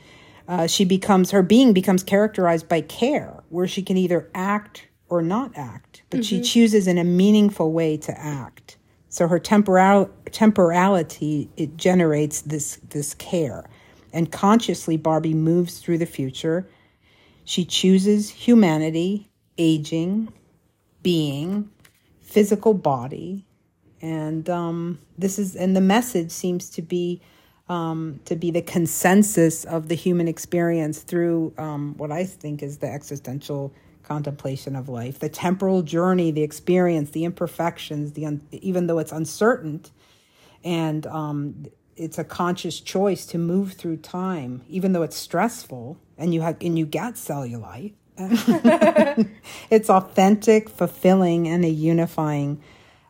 uh, 0.49 0.67
she 0.67 0.85
becomes 0.85 1.31
her 1.31 1.43
being 1.43 1.73
becomes 1.73 2.03
characterized 2.03 2.69
by 2.69 2.81
care 2.81 3.43
where 3.49 3.67
she 3.67 3.83
can 3.83 3.97
either 3.97 4.29
act 4.35 4.87
or 5.09 5.23
not 5.23 5.53
act 5.57 6.03
but 6.11 6.25
she 6.25 6.41
chooses 6.41 6.87
in 6.87 6.99
a 6.99 7.05
meaningful 7.05 7.73
way 7.73 7.97
to 7.97 8.19
act 8.19 8.77
so 9.17 9.27
her 9.29 9.39
temporal 9.39 10.11
temporality 10.31 11.49
it 11.57 11.79
generates 11.79 12.43
this 12.43 12.77
this 12.91 13.15
care. 13.15 13.65
And 14.13 14.31
consciously 14.31 14.99
barbie 14.99 15.33
moves 15.33 15.79
through 15.79 15.97
the 15.99 16.07
future. 16.07 16.69
She 17.47 17.65
chooses 17.65 18.29
humanity 18.29 19.31
aging 19.57 20.35
being, 21.01 21.71
physical 22.21 22.75
body, 22.75 23.47
and 24.03 24.51
um, 24.51 24.99
this 25.17 25.39
is 25.39 25.57
and 25.57 25.75
the 25.75 25.81
message 25.81 26.31
seems 26.31 26.69
to 26.71 26.83
be 26.83 27.23
um, 27.71 28.21
to 28.27 28.37
be 28.37 28.51
the 28.51 28.61
consensus 28.61 29.65
of 29.65 29.89
the 29.89 29.95
human 29.95 30.29
experience 30.29 30.99
through 30.99 31.55
um, 31.57 31.95
what 31.97 32.13
I 32.13 32.25
think 32.25 32.63
is 32.63 32.79
the 32.79 32.89
existential 32.89 33.73
contemplation 34.07 34.77
of 34.77 34.89
life, 34.89 35.19
the 35.19 35.29
temporal 35.29 35.83
journey, 35.83 36.31
the 36.31 36.43
experience, 36.43 37.11
the 37.11 37.25
imperfections, 37.25 38.13
the 38.13 38.27
un- 38.27 38.47
even 38.53 38.87
though 38.87 38.99
it's 38.99 39.13
uncertain, 39.13 39.83
and 40.65 41.07
um, 41.07 41.67
it's 41.97 42.19
a 42.19 42.25
conscious 42.25 42.81
choice 42.81 43.27
to 43.27 43.39
move 43.39 43.75
through 43.75 43.99
time, 43.99 44.63
even 44.69 44.93
though 44.93 45.03
it's 45.03 45.17
stressful, 45.17 45.99
and 46.19 46.35
you 46.35 46.41
have 46.43 46.57
and 46.61 46.79
you 46.79 46.87
get 46.87 47.15
cellulite. 47.15 47.95
it's 49.71 49.91
authentic, 49.91 50.69
fulfilling, 50.69 51.49
and 51.49 51.65
a 51.65 51.69
unifying 51.69 52.63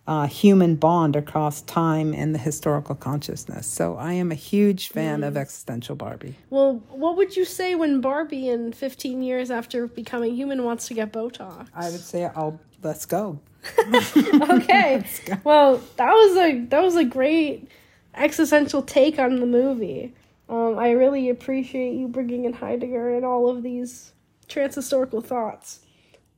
uh, 0.07 0.27
human 0.27 0.77
bond 0.77 1.17
across 1.17 1.63
time 1.63 2.15
and 2.15 2.35
the 2.35 2.39
historical 2.39 2.95
consciousness. 2.95 3.67
So 3.67 3.97
I 3.97 4.13
am 4.13 4.31
a 4.31 4.37
huge 4.37 4.89
fan 4.89 5.21
mm. 5.21 5.27
of 5.27 5.37
existential 5.37 5.97
Barbie. 5.97 6.37
Well, 6.51 6.83
what 6.91 7.17
would 7.17 7.37
you 7.37 7.45
say 7.45 7.75
when 7.75 8.01
Barbie, 8.01 8.49
in 8.49 8.73
15 8.73 9.23
years 9.23 9.51
after 9.51 9.87
becoming 9.87 10.35
human, 10.35 10.63
wants 10.65 10.87
to 10.89 10.95
get 10.95 11.13
Botox? 11.13 11.69
I 11.75 11.91
would 11.91 12.01
say, 12.01 12.31
"I'll 12.37 12.61
let's 12.83 13.07
go." 13.07 13.41
okay. 13.79 14.97
let's 14.97 15.19
go. 15.21 15.35
Well, 15.43 15.83
that 15.97 16.13
was 16.13 16.37
a 16.37 16.61
that 16.67 16.83
was 16.83 16.97
a 16.97 17.05
great 17.05 17.69
existential 18.15 18.83
take 18.83 19.19
on 19.19 19.41
the 19.41 19.47
movie. 19.47 20.15
Um, 20.49 20.79
I 20.79 20.91
really 20.91 21.29
appreciate 21.29 21.95
you 21.95 22.07
bringing 22.07 22.45
in 22.45 22.53
Heidegger 22.53 23.15
and 23.17 23.25
all 23.25 23.49
of 23.49 23.65
these 23.65 24.13
transhistorical 24.49 25.25
thoughts. 25.25 25.81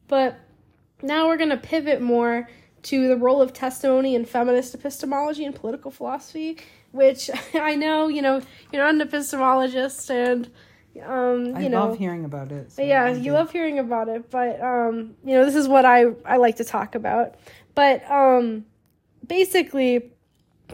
But 0.08 0.38
now 1.02 1.28
we're 1.28 1.36
going 1.36 1.50
to 1.50 1.58
pivot 1.58 2.00
more 2.00 2.48
to 2.84 3.08
the 3.08 3.16
role 3.16 3.42
of 3.42 3.52
testimony 3.52 4.14
in 4.14 4.24
feminist 4.24 4.74
epistemology 4.74 5.44
and 5.44 5.54
political 5.54 5.90
philosophy, 5.90 6.58
which 6.92 7.30
I 7.54 7.74
know, 7.74 8.08
you 8.08 8.22
know, 8.22 8.40
you're 8.72 8.82
not 8.82 8.94
an 8.94 9.08
epistemologist 9.08 10.10
and 10.10 10.50
um, 11.04 11.54
I 11.54 11.62
you 11.62 11.68
know, 11.68 11.86
love 11.86 11.98
hearing 11.98 12.24
about 12.24 12.50
it. 12.50 12.72
So 12.72 12.82
yeah, 12.82 13.08
you 13.12 13.32
love 13.32 13.52
hearing 13.52 13.78
about 13.78 14.08
it, 14.08 14.30
but 14.30 14.60
um, 14.60 15.14
you 15.24 15.34
know, 15.34 15.44
this 15.44 15.54
is 15.54 15.68
what 15.68 15.84
I 15.84 16.06
I 16.24 16.36
like 16.36 16.56
to 16.56 16.64
talk 16.64 16.94
about. 16.94 17.34
But 17.74 18.08
um, 18.10 18.64
basically, 19.26 20.10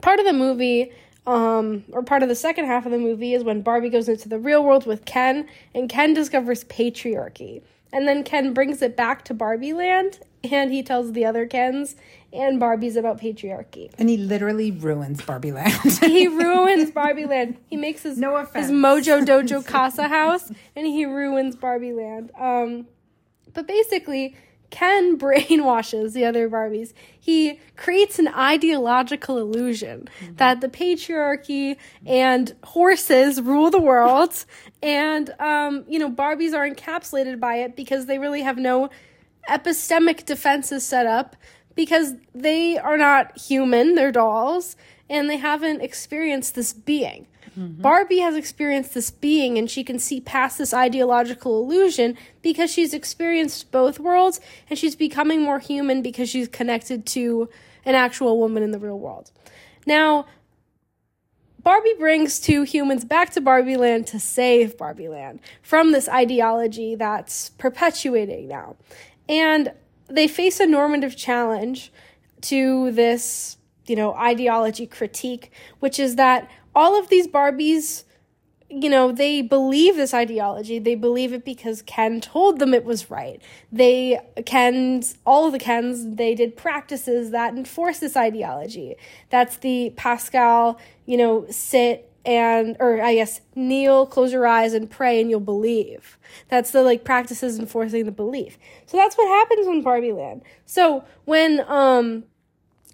part 0.01 0.21
of 0.21 0.27
the 0.27 0.33
movie, 0.33 0.93
um, 1.27 1.85
or 1.93 2.03
part 2.03 2.23
of 2.23 2.29
the 2.29 2.35
second 2.35 2.67
half 2.67 2.87
of 2.87 2.93
the 2.93 2.99
movie, 2.99 3.35
is 3.35 3.45
when 3.45 3.63
Barbie 3.63 3.91
goes 3.91 4.09
into 4.09 4.29
the 4.29 4.39
real 4.39 4.65
world 4.65 4.87
with 4.87 5.05
Ken, 5.05 5.47
and 5.75 5.89
Ken 5.89 6.15
discovers 6.15 6.65
patriarchy. 6.65 7.63
And 7.95 8.09
then 8.09 8.25
Ken 8.25 8.53
brings 8.53 8.83
it 8.83 8.97
back 8.97 9.25
to 9.27 9.35
Barbie 9.35 9.73
Land 9.73 10.19
and 10.43 10.73
he 10.73 10.83
tells 10.83 11.13
the 11.13 11.25
other 11.25 11.47
Kens 11.47 11.95
and 12.33 12.61
Barbies 12.61 12.97
about 12.97 13.21
patriarchy. 13.21 13.93
And 13.97 14.09
he 14.09 14.17
literally 14.17 14.73
ruins 14.73 15.23
Barbie 15.23 15.53
Land. 15.53 15.73
he 16.01 16.27
ruins 16.27 16.91
Barbie 16.91 17.25
Land. 17.25 17.57
He 17.69 17.77
makes 17.77 18.03
his 18.03 18.19
no 18.19 18.35
offense. 18.35 18.67
his 18.67 18.75
Mojo 18.77 19.25
Dojo 19.25 19.65
Casa 19.65 20.09
house 20.09 20.51
and 20.75 20.87
he 20.89 21.05
ruins 21.05 21.55
Barbie 21.55 21.93
Land. 21.93 22.33
Um 22.37 22.89
but 23.53 23.69
basically 23.69 24.37
Ken 24.75 25.17
brainwashes 25.19 26.15
the 26.15 26.25
other 26.25 26.51
Barbies. 26.51 26.93
He 27.19 27.61
creates 27.77 28.19
an 28.19 28.27
ideological 28.27 29.39
illusion 29.39 30.09
mm-hmm. 30.19 30.35
that 30.35 30.61
the 30.61 30.69
patriarchy 30.69 31.77
and 32.05 32.53
horses 32.65 33.41
rule 33.41 33.71
the 33.71 33.81
world, 33.81 34.45
and 34.83 35.31
um, 35.39 35.85
you 35.89 36.01
know 36.01 36.11
Barbies 36.11 36.55
are 36.55 36.69
encapsulated 36.69 37.39
by 37.39 37.57
it 37.59 37.77
because 37.77 38.07
they 38.07 38.19
really 38.19 38.43
have 38.43 38.59
no 38.59 38.91
epistemic 39.49 40.25
defenses 40.25 40.85
set 40.85 41.07
up 41.07 41.37
because 41.77 42.15
they 42.35 42.77
are 42.77 42.97
not 42.97 43.39
human; 43.39 43.95
they're 43.95 44.11
dolls, 44.11 44.77
and 45.09 45.31
they 45.31 45.37
haven't 45.37 45.83
experienced 45.83 46.57
this 46.57 46.73
being. 46.73 47.29
Mm-hmm. 47.59 47.83
Barbie 47.83 48.19
has 48.19 48.35
experienced 48.35 48.95
this 48.95 49.11
being 49.11 49.59
and 49.59 49.71
she 49.71 49.85
can 49.85 49.99
see 49.99 50.21
past 50.21 50.59
this 50.59 50.75
ideological 50.75 51.63
illusion 51.63 52.17
because 52.43 52.73
she's 52.73 52.93
experienced 52.93 53.71
both 53.71 54.01
worlds 54.01 54.41
and 54.69 54.79
she's 54.79 54.97
becoming 54.97 55.43
more 55.43 55.59
human 55.59 56.03
because 56.03 56.29
she's 56.29 56.49
connected 56.49 57.07
to 57.07 57.49
an 57.85 57.95
actual 57.95 58.39
woman 58.39 58.63
in 58.63 58.71
the 58.71 58.79
real 58.79 58.99
world. 58.99 59.31
Now, 59.87 60.27
Barbie 61.63 61.95
brings 61.99 62.41
two 62.41 62.63
humans 62.63 63.07
back 63.07 63.31
to 63.31 63.41
Barbie 63.41 63.79
Land 63.79 64.07
to 64.09 64.21
save 64.21 64.77
Barbie 64.77 65.09
Land 65.09 65.41
from 65.63 65.93
this 65.93 66.09
ideology 66.09 66.95
that's 66.95 67.51
perpetuating 67.51 68.49
now. 68.49 68.77
And 69.29 69.73
they 70.09 70.29
face 70.29 70.61
a 70.61 70.67
normative 70.67 71.17
challenge 71.17 71.91
to 72.43 72.91
this, 72.91 73.57
you 73.87 73.97
know, 73.97 74.15
ideology 74.15 74.87
critique, 74.87 75.51
which 75.81 75.99
is 75.99 76.17
that 76.17 76.51
all 76.75 76.99
of 76.99 77.09
these 77.09 77.27
Barbies, 77.27 78.05
you 78.69 78.89
know, 78.91 79.13
they 79.13 79.43
believe 79.43 79.97
this 79.97 80.13
ideology. 80.15 80.79
They 80.79 80.95
believe 80.95 81.33
it 81.33 81.45
because 81.45 81.83
Ken 81.83 82.21
told 82.21 82.59
them 82.59 82.75
it 82.75 82.85
was 82.85 83.11
right. 83.11 83.41
They, 83.71 84.19
Ken's, 84.47 85.17
all 85.25 85.47
of 85.47 85.53
the 85.53 85.59
Kens, 85.59 86.17
they 86.17 86.35
did 86.35 86.57
practices 86.57 87.31
that 87.31 87.55
enforce 87.55 87.99
this 88.01 88.17
ideology. 88.17 88.97
That's 89.31 89.59
the 89.59 89.93
Pascal, 89.97 90.79
you 91.07 91.17
know, 91.17 91.47
sit 91.51 92.11
and, 92.25 92.77
or 92.81 93.03
I 93.03 93.15
guess, 93.15 93.43
kneel, 93.55 94.07
close 94.07 94.33
your 94.33 94.47
eyes, 94.47 94.73
and 94.73 94.91
pray, 94.91 95.21
and 95.21 95.29
you'll 95.29 95.41
believe. 95.41 96.19
That's 96.49 96.71
the 96.71 96.83
like 96.83 97.05
practices 97.05 97.59
enforcing 97.59 98.07
the 98.07 98.13
belief. 98.13 98.59
So 98.87 98.97
that's 98.97 99.17
what 99.17 99.29
happens 99.29 99.67
in 99.67 99.83
Barbie 99.83 100.13
Land. 100.13 100.43
So 100.65 101.05
when, 101.27 101.61
um, 101.69 102.25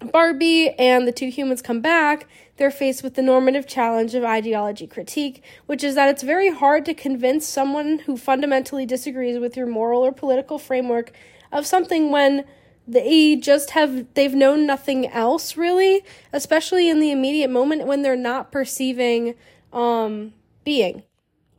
Barbie 0.01 0.69
and 0.71 1.07
the 1.07 1.11
two 1.11 1.29
humans 1.29 1.61
come 1.61 1.81
back, 1.81 2.27
they're 2.57 2.71
faced 2.71 3.03
with 3.03 3.15
the 3.15 3.21
normative 3.21 3.67
challenge 3.67 4.15
of 4.15 4.23
ideology 4.23 4.87
critique, 4.87 5.43
which 5.65 5.83
is 5.83 5.95
that 5.95 6.09
it's 6.09 6.23
very 6.23 6.49
hard 6.49 6.85
to 6.85 6.93
convince 6.93 7.47
someone 7.47 7.99
who 7.99 8.17
fundamentally 8.17 8.85
disagrees 8.85 9.39
with 9.39 9.55
your 9.55 9.67
moral 9.67 10.01
or 10.01 10.11
political 10.11 10.57
framework 10.57 11.11
of 11.51 11.65
something 11.65 12.11
when 12.11 12.45
they 12.87 13.35
just 13.35 13.71
have 13.71 14.11
they've 14.15 14.33
known 14.33 14.65
nothing 14.65 15.07
else 15.07 15.55
really, 15.55 16.03
especially 16.33 16.89
in 16.89 16.99
the 16.99 17.11
immediate 17.11 17.49
moment 17.49 17.85
when 17.85 18.01
they're 18.01 18.15
not 18.15 18.51
perceiving 18.51 19.35
um, 19.71 20.33
being, 20.63 21.03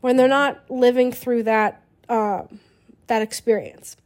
when 0.01 0.17
they're 0.17 0.29
not 0.29 0.69
living 0.69 1.13
through 1.13 1.45
that 1.45 1.83
uh, 2.09 2.43
that 3.07 3.23
experience, 3.23 3.97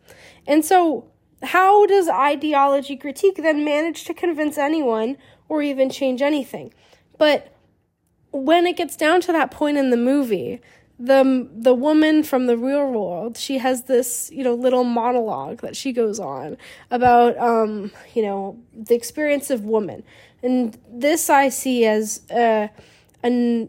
and 0.46 0.64
so 0.64 1.10
how 1.42 1.86
does 1.86 2.08
ideology 2.08 2.96
critique 2.96 3.36
then 3.36 3.64
manage 3.64 4.04
to 4.04 4.14
convince 4.14 4.58
anyone 4.58 5.16
or 5.48 5.62
even 5.62 5.90
change 5.90 6.22
anything? 6.22 6.72
But 7.18 7.52
when 8.30 8.66
it 8.66 8.76
gets 8.76 8.96
down 8.96 9.20
to 9.22 9.32
that 9.32 9.50
point 9.50 9.78
in 9.78 9.90
the 9.90 9.96
movie, 9.96 10.60
the 10.98 11.46
the 11.52 11.74
woman 11.74 12.22
from 12.22 12.46
the 12.46 12.56
real 12.56 12.90
world, 12.90 13.36
she 13.36 13.58
has 13.58 13.84
this, 13.84 14.30
you 14.32 14.42
know, 14.42 14.54
little 14.54 14.84
monologue 14.84 15.60
that 15.60 15.76
she 15.76 15.92
goes 15.92 16.18
on 16.18 16.56
about 16.90 17.36
um, 17.38 17.90
you 18.14 18.22
know, 18.22 18.58
the 18.74 18.94
experience 18.94 19.50
of 19.50 19.64
woman. 19.64 20.02
And 20.42 20.78
this 20.88 21.28
I 21.28 21.50
see 21.50 21.84
as 21.84 22.22
uh, 22.30 22.68
an 23.22 23.68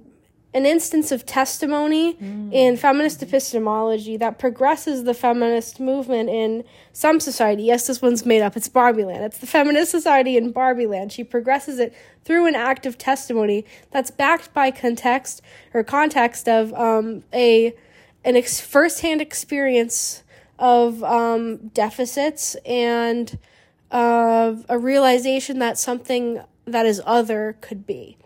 an 0.58 0.66
instance 0.66 1.12
of 1.12 1.24
testimony 1.24 2.16
mm. 2.16 2.52
in 2.52 2.76
feminist 2.76 3.22
epistemology 3.22 4.18
that 4.18 4.40
progresses 4.40 5.04
the 5.04 5.14
feminist 5.14 5.80
movement 5.80 6.30
in 6.30 6.64
some 6.94 7.20
society. 7.20 7.62
Yes, 7.62 7.86
this 7.86 8.02
one's 8.02 8.26
made 8.26 8.42
up. 8.42 8.58
It's 8.58 8.68
Barbie 8.68 9.04
Land. 9.04 9.24
It's 9.24 9.38
the 9.38 9.46
feminist 9.46 9.92
society 9.92 10.36
in 10.36 10.52
Barbie 10.52 10.88
Land. 10.88 11.12
She 11.12 11.24
progresses 11.24 11.78
it 11.78 11.94
through 12.26 12.48
an 12.48 12.56
act 12.56 12.88
of 12.88 12.98
testimony 12.98 13.66
that's 13.92 14.10
backed 14.10 14.52
by 14.52 14.72
context 14.72 15.44
or 15.76 15.84
context 15.84 16.50
of 16.50 16.74
um, 16.74 17.24
a 17.32 17.76
an 18.26 18.36
ex- 18.36 18.60
firsthand 18.60 19.22
experience 19.22 20.24
of 20.58 21.04
um, 21.04 21.68
deficits 21.68 22.56
and 22.66 23.38
of 23.92 24.66
a 24.68 24.80
realization 24.80 25.60
that 25.60 25.78
something 25.78 26.42
that 26.66 26.88
is 26.88 27.00
other 27.06 27.56
could 27.62 27.86
be. 27.86 28.18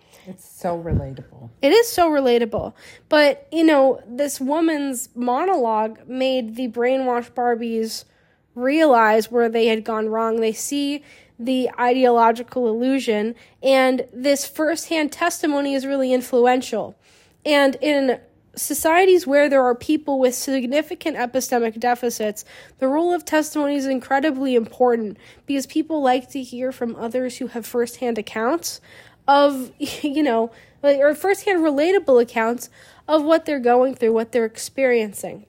So 0.61 0.77
relatable. 0.77 1.49
It 1.63 1.71
is 1.71 1.91
so 1.91 2.11
relatable. 2.11 2.73
But, 3.09 3.47
you 3.51 3.63
know, 3.63 3.99
this 4.05 4.39
woman's 4.39 5.09
monologue 5.15 6.07
made 6.07 6.55
the 6.55 6.67
brainwashed 6.67 7.31
Barbies 7.31 8.05
realize 8.53 9.31
where 9.31 9.49
they 9.49 9.65
had 9.65 9.83
gone 9.83 10.09
wrong. 10.09 10.39
They 10.39 10.53
see 10.53 11.03
the 11.39 11.71
ideological 11.79 12.67
illusion, 12.67 13.33
and 13.63 14.05
this 14.13 14.45
firsthand 14.45 15.11
testimony 15.11 15.73
is 15.73 15.87
really 15.87 16.13
influential. 16.13 16.95
And 17.43 17.75
in 17.81 18.19
societies 18.55 19.25
where 19.25 19.49
there 19.49 19.63
are 19.63 19.73
people 19.73 20.19
with 20.19 20.35
significant 20.35 21.17
epistemic 21.17 21.79
deficits, 21.79 22.45
the 22.77 22.87
role 22.87 23.11
of 23.11 23.25
testimony 23.25 23.77
is 23.77 23.87
incredibly 23.87 24.53
important 24.53 25.17
because 25.47 25.65
people 25.65 26.03
like 26.03 26.29
to 26.29 26.43
hear 26.43 26.71
from 26.71 26.95
others 26.97 27.37
who 27.37 27.47
have 27.47 27.65
firsthand 27.65 28.19
accounts 28.19 28.79
of, 29.27 29.71
you 29.79 30.23
know, 30.23 30.51
or 30.83 31.13
firsthand 31.13 31.59
relatable 31.63 32.21
accounts 32.21 32.69
of 33.07 33.23
what 33.23 33.45
they're 33.45 33.59
going 33.59 33.95
through, 33.95 34.13
what 34.13 34.31
they're 34.31 34.45
experiencing. 34.45 35.45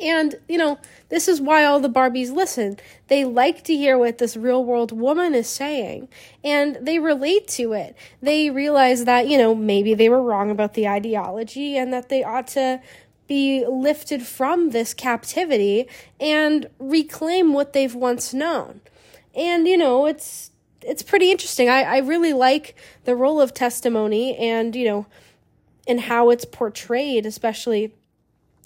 And, 0.00 0.36
you 0.48 0.56
know, 0.56 0.78
this 1.10 1.28
is 1.28 1.40
why 1.40 1.64
all 1.64 1.78
the 1.78 1.90
Barbies 1.90 2.32
listen. 2.32 2.78
They 3.08 3.24
like 3.24 3.62
to 3.64 3.76
hear 3.76 3.98
what 3.98 4.16
this 4.16 4.36
real 4.36 4.64
world 4.64 4.92
woman 4.92 5.34
is 5.34 5.46
saying, 5.46 6.08
and 6.42 6.78
they 6.80 6.98
relate 6.98 7.46
to 7.48 7.74
it. 7.74 7.94
They 8.22 8.48
realize 8.48 9.04
that, 9.04 9.28
you 9.28 9.36
know, 9.36 9.54
maybe 9.54 9.92
they 9.92 10.08
were 10.08 10.22
wrong 10.22 10.50
about 10.50 10.72
the 10.72 10.88
ideology 10.88 11.76
and 11.76 11.92
that 11.92 12.08
they 12.08 12.24
ought 12.24 12.46
to 12.48 12.80
be 13.26 13.64
lifted 13.66 14.22
from 14.22 14.70
this 14.70 14.94
captivity 14.94 15.86
and 16.18 16.68
reclaim 16.78 17.52
what 17.52 17.74
they've 17.74 17.94
once 17.94 18.32
known. 18.32 18.80
And, 19.34 19.68
you 19.68 19.76
know, 19.76 20.06
it's 20.06 20.50
it's 20.82 21.02
pretty 21.02 21.30
interesting. 21.30 21.68
I, 21.68 21.82
I 21.82 21.98
really 21.98 22.32
like 22.32 22.76
the 23.04 23.14
role 23.14 23.40
of 23.40 23.52
testimony 23.52 24.36
and, 24.36 24.74
you 24.74 24.84
know, 24.84 25.06
and 25.86 26.00
how 26.00 26.30
it's 26.30 26.44
portrayed, 26.44 27.26
especially 27.26 27.94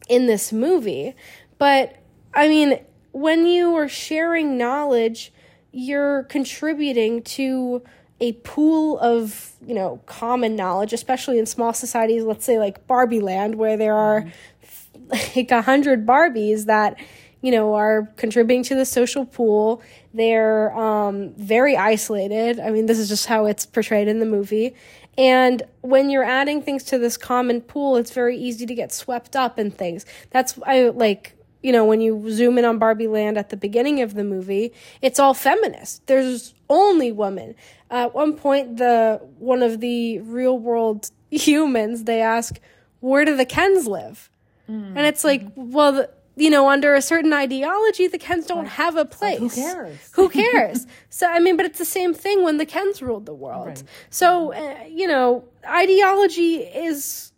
in 0.08 0.26
this 0.26 0.52
movie. 0.52 1.14
But 1.58 1.96
I 2.34 2.48
mean, 2.48 2.80
when 3.12 3.46
you 3.46 3.74
are 3.76 3.88
sharing 3.88 4.58
knowledge, 4.58 5.32
you're 5.72 6.24
contributing 6.24 7.22
to 7.22 7.82
a 8.20 8.32
pool 8.32 8.98
of, 9.00 9.52
you 9.66 9.74
know, 9.74 10.00
common 10.06 10.56
knowledge, 10.56 10.92
especially 10.92 11.38
in 11.38 11.46
small 11.46 11.72
societies, 11.72 12.24
let's 12.24 12.44
say 12.44 12.58
like 12.58 12.86
Barbie 12.86 13.20
Land, 13.20 13.56
where 13.56 13.76
there 13.76 13.94
are 13.94 14.30
like 15.36 15.50
a 15.50 15.62
hundred 15.62 16.06
Barbies 16.06 16.66
that, 16.66 16.98
you 17.40 17.50
know, 17.50 17.74
are 17.74 18.08
contributing 18.16 18.62
to 18.64 18.74
the 18.74 18.84
social 18.84 19.26
pool. 19.26 19.82
They're 20.14 20.72
um, 20.78 21.34
very 21.34 21.76
isolated. 21.76 22.60
I 22.60 22.70
mean, 22.70 22.86
this 22.86 23.00
is 23.00 23.08
just 23.08 23.26
how 23.26 23.46
it's 23.46 23.66
portrayed 23.66 24.06
in 24.06 24.20
the 24.20 24.26
movie. 24.26 24.74
And 25.18 25.62
when 25.80 26.08
you're 26.08 26.24
adding 26.24 26.62
things 26.62 26.84
to 26.84 26.98
this 26.98 27.16
common 27.16 27.60
pool, 27.60 27.96
it's 27.96 28.12
very 28.12 28.36
easy 28.36 28.64
to 28.64 28.74
get 28.74 28.92
swept 28.92 29.34
up 29.36 29.58
in 29.58 29.70
things. 29.72 30.06
That's 30.30 30.58
I 30.64 30.88
like 30.90 31.36
you 31.62 31.72
know 31.72 31.84
when 31.84 32.00
you 32.00 32.30
zoom 32.30 32.58
in 32.58 32.64
on 32.64 32.78
Barbie 32.78 33.06
Land 33.06 33.38
at 33.38 33.50
the 33.50 33.56
beginning 33.56 34.02
of 34.02 34.14
the 34.14 34.24
movie, 34.24 34.72
it's 35.02 35.18
all 35.18 35.34
feminist. 35.34 36.06
There's 36.06 36.54
only 36.70 37.10
women. 37.10 37.54
At 37.90 38.14
one 38.14 38.34
point, 38.34 38.76
the 38.76 39.20
one 39.38 39.62
of 39.62 39.80
the 39.80 40.20
real 40.20 40.58
world 40.58 41.10
humans 41.30 42.04
they 42.04 42.20
ask, 42.20 42.60
"Where 43.00 43.24
do 43.24 43.36
the 43.36 43.46
Kens 43.46 43.86
live?" 43.86 44.30
Mm-hmm. 44.70 44.96
And 44.96 45.06
it's 45.06 45.24
like, 45.24 45.46
well. 45.56 45.92
The, 45.92 46.10
you 46.36 46.50
know, 46.50 46.68
under 46.68 46.94
a 46.94 47.02
certain 47.02 47.32
ideology, 47.32 48.08
the 48.08 48.18
Kens 48.18 48.46
don't 48.46 48.66
have 48.66 48.96
a 48.96 49.04
place. 49.04 49.40
Like 49.40 49.52
who 49.52 49.62
cares? 49.62 50.10
Who 50.14 50.28
cares? 50.28 50.86
so, 51.10 51.28
I 51.28 51.38
mean, 51.38 51.56
but 51.56 51.66
it's 51.66 51.78
the 51.78 51.84
same 51.84 52.12
thing 52.12 52.42
when 52.42 52.58
the 52.58 52.66
Kens 52.66 53.00
ruled 53.00 53.26
the 53.26 53.34
world. 53.34 53.66
Right. 53.68 53.82
So, 54.10 54.52
uh, 54.52 54.84
you 54.88 55.06
know, 55.06 55.44
ideology 55.64 56.56
is, 56.56 57.32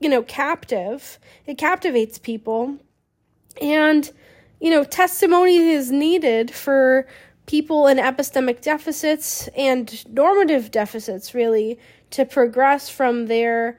you 0.00 0.08
know, 0.08 0.22
captive. 0.22 1.18
It 1.46 1.58
captivates 1.58 2.18
people. 2.18 2.78
And, 3.60 4.10
you 4.60 4.70
know, 4.70 4.84
testimony 4.84 5.58
is 5.58 5.90
needed 5.90 6.50
for 6.50 7.06
people 7.44 7.88
in 7.88 7.98
epistemic 7.98 8.62
deficits 8.62 9.48
and 9.48 10.06
normative 10.14 10.70
deficits, 10.70 11.34
really, 11.34 11.78
to 12.10 12.24
progress 12.24 12.88
from 12.88 13.26
their 13.26 13.78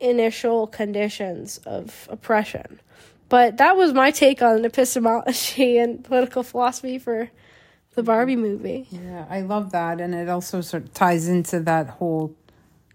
initial 0.00 0.66
conditions 0.66 1.58
of 1.64 2.08
oppression. 2.10 2.80
But 3.30 3.58
that 3.58 3.76
was 3.76 3.94
my 3.94 4.10
take 4.10 4.42
on 4.42 4.64
epistemology 4.64 5.78
and 5.82 6.04
political 6.04 6.42
philosophy 6.42 6.98
for 6.98 7.30
the 7.94 8.02
Barbie 8.02 8.36
movie. 8.36 8.88
Yeah, 8.90 9.24
I 9.30 9.40
love 9.40 9.70
that. 9.72 10.00
And 10.00 10.14
it 10.14 10.28
also 10.28 10.60
sort 10.60 10.82
of 10.82 10.92
ties 10.92 11.28
into 11.28 11.60
that 11.60 11.88
whole 11.88 12.34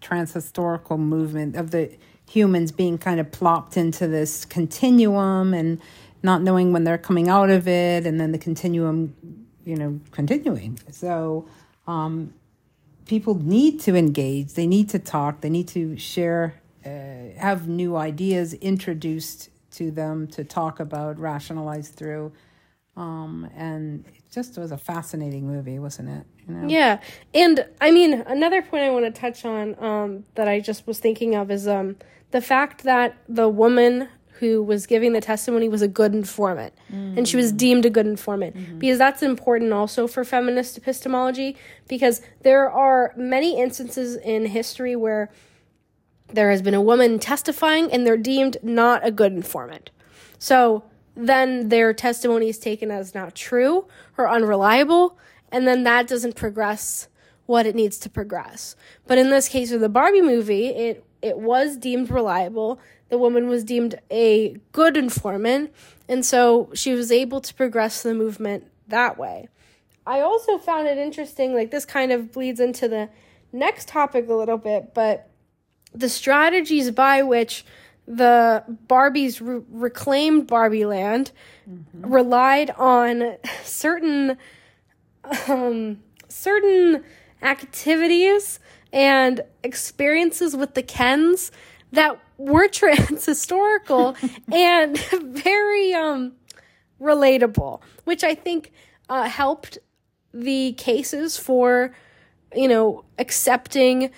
transhistorical 0.02 0.98
movement 0.98 1.56
of 1.56 1.70
the 1.70 1.90
humans 2.28 2.70
being 2.70 2.98
kind 2.98 3.18
of 3.18 3.32
plopped 3.32 3.76
into 3.78 4.06
this 4.06 4.44
continuum 4.44 5.54
and 5.54 5.80
not 6.22 6.42
knowing 6.42 6.72
when 6.72 6.84
they're 6.84 6.98
coming 6.98 7.28
out 7.28 7.50
of 7.50 7.66
it 7.66 8.04
and 8.04 8.20
then 8.20 8.32
the 8.32 8.38
continuum 8.38 9.14
you 9.64 9.76
know 9.76 10.00
continuing 10.10 10.78
so 10.90 11.46
um, 11.86 12.34
people 13.06 13.34
need 13.36 13.80
to 13.80 13.94
engage 13.94 14.54
they 14.54 14.66
need 14.66 14.88
to 14.88 14.98
talk 14.98 15.40
they 15.40 15.50
need 15.50 15.68
to 15.68 15.96
share 15.96 16.60
uh, 16.84 16.88
have 17.38 17.68
new 17.68 17.96
ideas 17.96 18.54
introduced 18.54 19.50
to 19.76 19.90
them 19.90 20.26
to 20.28 20.44
talk 20.44 20.80
about, 20.80 21.18
rationalize 21.18 21.88
through. 21.88 22.32
Um, 22.96 23.48
and 23.54 24.06
it 24.06 24.22
just 24.32 24.56
was 24.56 24.72
a 24.72 24.78
fascinating 24.78 25.46
movie, 25.46 25.78
wasn't 25.78 26.08
it? 26.08 26.26
You 26.48 26.54
know? 26.54 26.68
Yeah, 26.68 27.00
and 27.34 27.66
I 27.80 27.90
mean, 27.90 28.24
another 28.26 28.62
point 28.62 28.84
I 28.84 28.90
want 28.90 29.04
to 29.04 29.20
touch 29.20 29.44
on 29.44 29.82
um, 29.82 30.24
that 30.34 30.48
I 30.48 30.60
just 30.60 30.86
was 30.86 30.98
thinking 30.98 31.34
of 31.34 31.50
is 31.50 31.68
um, 31.68 31.96
the 32.30 32.40
fact 32.40 32.84
that 32.84 33.16
the 33.28 33.48
woman 33.48 34.08
who 34.38 34.62
was 34.62 34.86
giving 34.86 35.12
the 35.12 35.20
testimony 35.20 35.68
was 35.68 35.82
a 35.82 35.88
good 35.88 36.14
informant, 36.14 36.74
mm-hmm. 36.90 37.18
and 37.18 37.28
she 37.28 37.36
was 37.36 37.52
deemed 37.52 37.84
a 37.84 37.90
good 37.90 38.06
informant 38.06 38.56
mm-hmm. 38.56 38.78
because 38.78 38.98
that's 38.98 39.22
important 39.22 39.72
also 39.72 40.06
for 40.06 40.24
feminist 40.24 40.78
epistemology 40.78 41.56
because 41.88 42.22
there 42.42 42.70
are 42.70 43.12
many 43.16 43.60
instances 43.60 44.16
in 44.16 44.46
history 44.46 44.96
where 44.96 45.30
there 46.28 46.50
has 46.50 46.62
been 46.62 46.74
a 46.74 46.80
woman 46.80 47.18
testifying 47.18 47.90
and 47.92 48.06
they're 48.06 48.16
deemed 48.16 48.56
not 48.62 49.06
a 49.06 49.10
good 49.10 49.32
informant. 49.32 49.90
So 50.38 50.84
then 51.16 51.70
their 51.70 51.94
testimony 51.94 52.48
is 52.48 52.58
taken 52.58 52.90
as 52.90 53.14
not 53.14 53.34
true 53.34 53.86
or 54.18 54.28
unreliable, 54.28 55.18
and 55.50 55.66
then 55.66 55.84
that 55.84 56.06
doesn't 56.06 56.36
progress 56.36 57.08
what 57.46 57.64
it 57.64 57.74
needs 57.74 57.96
to 57.98 58.10
progress. 58.10 58.76
But 59.06 59.18
in 59.18 59.30
this 59.30 59.48
case 59.48 59.72
of 59.72 59.80
the 59.80 59.88
Barbie 59.88 60.20
movie, 60.20 60.66
it 60.66 61.04
it 61.22 61.38
was 61.38 61.76
deemed 61.76 62.10
reliable. 62.10 62.78
The 63.08 63.18
woman 63.18 63.48
was 63.48 63.64
deemed 63.64 63.98
a 64.10 64.56
good 64.72 64.96
informant, 64.96 65.72
and 66.08 66.24
so 66.24 66.70
she 66.74 66.92
was 66.92 67.10
able 67.10 67.40
to 67.40 67.54
progress 67.54 68.02
the 68.02 68.14
movement 68.14 68.70
that 68.88 69.16
way. 69.16 69.48
I 70.06 70.20
also 70.20 70.58
found 70.58 70.86
it 70.86 70.98
interesting, 70.98 71.54
like 71.54 71.70
this 71.70 71.84
kind 71.84 72.12
of 72.12 72.32
bleeds 72.32 72.60
into 72.60 72.86
the 72.86 73.08
next 73.52 73.88
topic 73.88 74.28
a 74.28 74.34
little 74.34 74.58
bit, 74.58 74.92
but 74.94 75.28
the 75.96 76.08
strategies 76.08 76.90
by 76.90 77.22
which 77.22 77.64
the 78.06 78.62
Barbies 78.86 79.40
re- 79.40 79.64
reclaimed 79.70 80.46
Barbie 80.46 80.86
Land 80.86 81.32
mm-hmm. 81.68 82.12
relied 82.12 82.70
on 82.70 83.36
certain 83.64 84.36
um, 85.48 85.98
certain 86.28 87.02
activities 87.42 88.60
and 88.92 89.40
experiences 89.64 90.56
with 90.56 90.74
the 90.74 90.82
Kens 90.82 91.50
that 91.92 92.18
were 92.38 92.68
trans 92.72 93.24
historical 93.24 94.16
and 94.52 94.98
very 94.98 95.94
um, 95.94 96.32
relatable, 97.00 97.80
which 98.04 98.22
I 98.22 98.34
think 98.34 98.72
uh, 99.08 99.28
helped 99.28 99.78
the 100.32 100.72
cases 100.74 101.38
for 101.38 101.94
you 102.54 102.68
know 102.68 103.04
accepting 103.18 104.10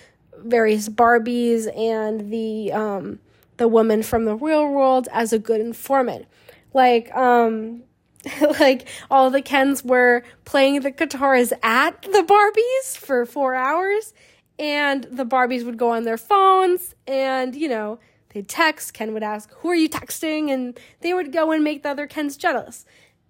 various 0.44 0.88
Barbies 0.88 1.66
and 1.76 2.32
the 2.32 2.72
um, 2.72 3.18
the 3.56 3.68
woman 3.68 4.02
from 4.02 4.24
the 4.24 4.34
real 4.34 4.68
world 4.68 5.08
as 5.12 5.32
a 5.32 5.38
good 5.38 5.60
informant. 5.60 6.26
Like 6.72 7.14
um, 7.14 7.82
like 8.60 8.88
all 9.10 9.30
the 9.30 9.42
Kens 9.42 9.84
were 9.84 10.22
playing 10.44 10.80
the 10.80 10.90
guitars 10.90 11.52
at 11.62 12.02
the 12.02 12.24
Barbies 12.26 12.96
for 12.96 13.26
four 13.26 13.54
hours, 13.54 14.14
and 14.58 15.04
the 15.04 15.24
Barbies 15.24 15.64
would 15.64 15.78
go 15.78 15.90
on 15.90 16.04
their 16.04 16.18
phones 16.18 16.94
and 17.06 17.54
you 17.54 17.68
know 17.68 17.98
they'd 18.30 18.48
text. 18.48 18.94
Ken 18.94 19.12
would 19.12 19.22
ask, 19.22 19.52
"Who 19.58 19.70
are 19.70 19.74
you 19.74 19.88
texting?" 19.88 20.50
and 20.50 20.78
they 21.00 21.14
would 21.14 21.32
go 21.32 21.50
and 21.52 21.62
make 21.62 21.82
the 21.82 21.90
other 21.90 22.06
Kens 22.06 22.36
jealous. 22.36 22.84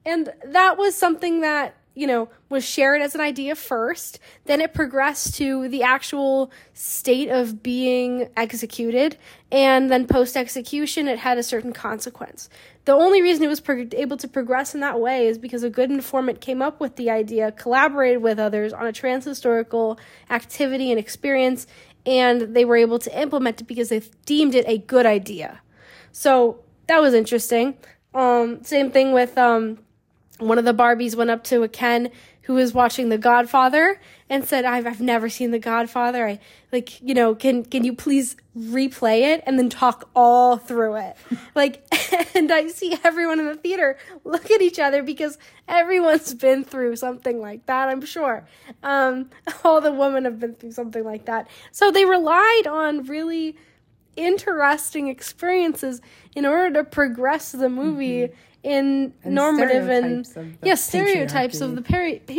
And 0.04 0.32
that 0.44 0.78
was 0.78 0.94
something 0.94 1.40
that 1.40 1.77
you 1.98 2.06
know, 2.06 2.28
was 2.48 2.64
shared 2.64 3.02
as 3.02 3.16
an 3.16 3.20
idea 3.20 3.56
first. 3.56 4.20
Then 4.44 4.60
it 4.60 4.72
progressed 4.72 5.34
to 5.34 5.68
the 5.68 5.82
actual 5.82 6.52
state 6.72 7.28
of 7.28 7.60
being 7.60 8.28
executed. 8.36 9.18
And 9.50 9.90
then 9.90 10.06
post 10.06 10.36
execution, 10.36 11.08
it 11.08 11.18
had 11.18 11.38
a 11.38 11.42
certain 11.42 11.72
consequence. 11.72 12.48
The 12.84 12.92
only 12.92 13.20
reason 13.20 13.42
it 13.42 13.48
was 13.48 13.60
pro- 13.60 13.88
able 13.92 14.16
to 14.18 14.28
progress 14.28 14.76
in 14.76 14.80
that 14.80 15.00
way 15.00 15.26
is 15.26 15.38
because 15.38 15.64
a 15.64 15.70
good 15.70 15.90
informant 15.90 16.40
came 16.40 16.62
up 16.62 16.78
with 16.78 16.94
the 16.94 17.10
idea, 17.10 17.50
collaborated 17.50 18.22
with 18.22 18.38
others 18.38 18.72
on 18.72 18.86
a 18.86 18.92
transhistorical 18.92 19.98
activity 20.30 20.92
and 20.92 21.00
experience, 21.00 21.66
and 22.06 22.54
they 22.54 22.64
were 22.64 22.76
able 22.76 23.00
to 23.00 23.20
implement 23.20 23.60
it 23.60 23.64
because 23.64 23.88
they 23.88 24.02
deemed 24.24 24.54
it 24.54 24.64
a 24.68 24.78
good 24.78 25.04
idea. 25.04 25.60
So 26.12 26.60
that 26.86 27.00
was 27.00 27.12
interesting. 27.12 27.76
Um, 28.14 28.62
same 28.62 28.92
thing 28.92 29.12
with 29.12 29.36
um, 29.36 29.80
one 30.38 30.58
of 30.58 30.64
the 30.64 30.74
Barbies 30.74 31.14
went 31.14 31.30
up 31.30 31.44
to 31.44 31.62
a 31.62 31.68
Ken 31.68 32.10
who 32.48 32.54
was 32.54 32.72
watching 32.72 33.10
The 33.10 33.18
Godfather 33.18 34.00
and 34.30 34.42
said, 34.42 34.64
I've, 34.64 34.86
I've 34.86 35.02
never 35.02 35.28
seen 35.28 35.50
The 35.50 35.58
Godfather. 35.58 36.26
I 36.26 36.40
like, 36.72 37.00
you 37.02 37.12
know, 37.12 37.34
can, 37.34 37.62
can 37.62 37.84
you 37.84 37.92
please 37.92 38.36
replay 38.56 39.34
it 39.34 39.42
and 39.46 39.58
then 39.58 39.68
talk 39.68 40.08
all 40.16 40.56
through 40.56 40.96
it? 40.96 41.16
like, 41.54 41.84
and 42.34 42.50
I 42.50 42.68
see 42.68 42.96
everyone 43.04 43.38
in 43.38 43.46
the 43.46 43.54
theater 43.54 43.98
look 44.24 44.50
at 44.50 44.62
each 44.62 44.78
other 44.78 45.02
because 45.02 45.36
everyone's 45.68 46.32
been 46.32 46.64
through 46.64 46.96
something 46.96 47.38
like 47.38 47.66
that, 47.66 47.90
I'm 47.90 48.04
sure. 48.04 48.46
Um, 48.82 49.28
all 49.64 49.82
the 49.82 49.92
women 49.92 50.24
have 50.24 50.40
been 50.40 50.54
through 50.54 50.72
something 50.72 51.04
like 51.04 51.26
that. 51.26 51.48
So 51.70 51.90
they 51.90 52.06
relied 52.06 52.66
on 52.66 53.04
really 53.04 53.56
interesting 54.16 55.08
experiences 55.08 56.00
in 56.34 56.46
order 56.46 56.82
to 56.82 56.84
progress 56.84 57.52
the 57.52 57.68
movie 57.68 58.22
in 58.22 58.32
And 58.64 59.12
normative 59.24 59.88
and 59.88 60.26
stereotypes 60.26 60.36
of 60.36 60.60
the 60.60 60.66
yeah 60.66 60.74
stereotypes 60.74 61.60
of 61.60 61.70
patriarchy. 61.72 62.26
the 62.26 62.34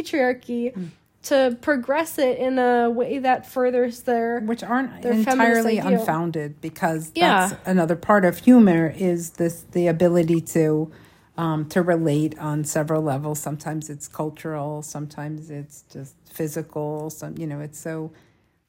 patriarchy 0.73 0.89
to 1.21 1.57
progress 1.61 2.17
it 2.17 2.37
in 2.37 2.57
a 2.59 2.89
way 2.89 3.19
that 3.19 3.45
furthers 3.45 4.01
their 4.03 4.39
which 4.41 4.63
aren't 4.63 5.01
Their 5.01 5.13
entirely 5.13 5.77
unfounded 5.77 6.61
because 6.61 7.11
Yeah. 7.15 7.47
that's 7.49 7.67
another 7.67 7.95
part 7.95 8.25
of 8.25 8.39
humor 8.39 8.93
is 8.97 9.31
this 9.31 9.65
the 9.71 9.87
ability 9.87 10.41
to 10.41 10.91
um, 11.37 11.65
to 11.69 11.81
relate 11.81 12.37
on 12.37 12.65
several 12.65 13.01
levels. 13.01 13.39
Sometimes 13.39 13.89
it's 13.89 14.07
cultural 14.09 14.81
sometimes 14.81 15.49
it's 15.49 15.83
just 15.91 16.15
physical 16.29 17.09
some 17.09 17.37
you 17.37 17.47
know 17.47 17.59
it's 17.61 17.79
so 17.79 18.11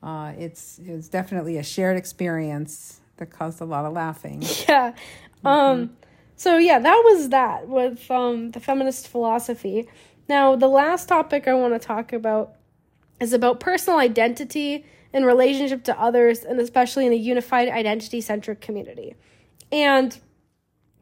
uh, 0.02 0.32
it's 0.38 0.78
it's 0.84 1.08
definitely 1.08 1.58
a 1.58 1.62
shared 1.62 1.96
experience 1.96 3.00
that 3.18 3.26
caused 3.30 3.60
a 3.60 3.64
lot 3.64 3.84
of 3.84 3.92
laughing. 3.92 4.42
Yeah. 4.68 4.92
Um 5.44 5.90
so 6.40 6.56
yeah 6.56 6.78
that 6.78 7.02
was 7.04 7.28
that 7.28 7.68
with 7.68 8.10
um 8.10 8.52
the 8.52 8.60
feminist 8.60 9.06
philosophy. 9.06 9.86
Now 10.26 10.56
the 10.56 10.68
last 10.68 11.06
topic 11.06 11.46
i 11.46 11.52
want 11.52 11.74
to 11.74 11.78
talk 11.78 12.14
about 12.14 12.54
is 13.20 13.34
about 13.34 13.60
personal 13.60 13.98
identity 13.98 14.86
in 15.12 15.26
relationship 15.26 15.84
to 15.84 16.00
others 16.00 16.42
and 16.42 16.58
especially 16.58 17.04
in 17.04 17.12
a 17.12 17.16
unified 17.16 17.68
identity 17.68 18.22
centric 18.22 18.62
community. 18.62 19.16
And 19.70 20.18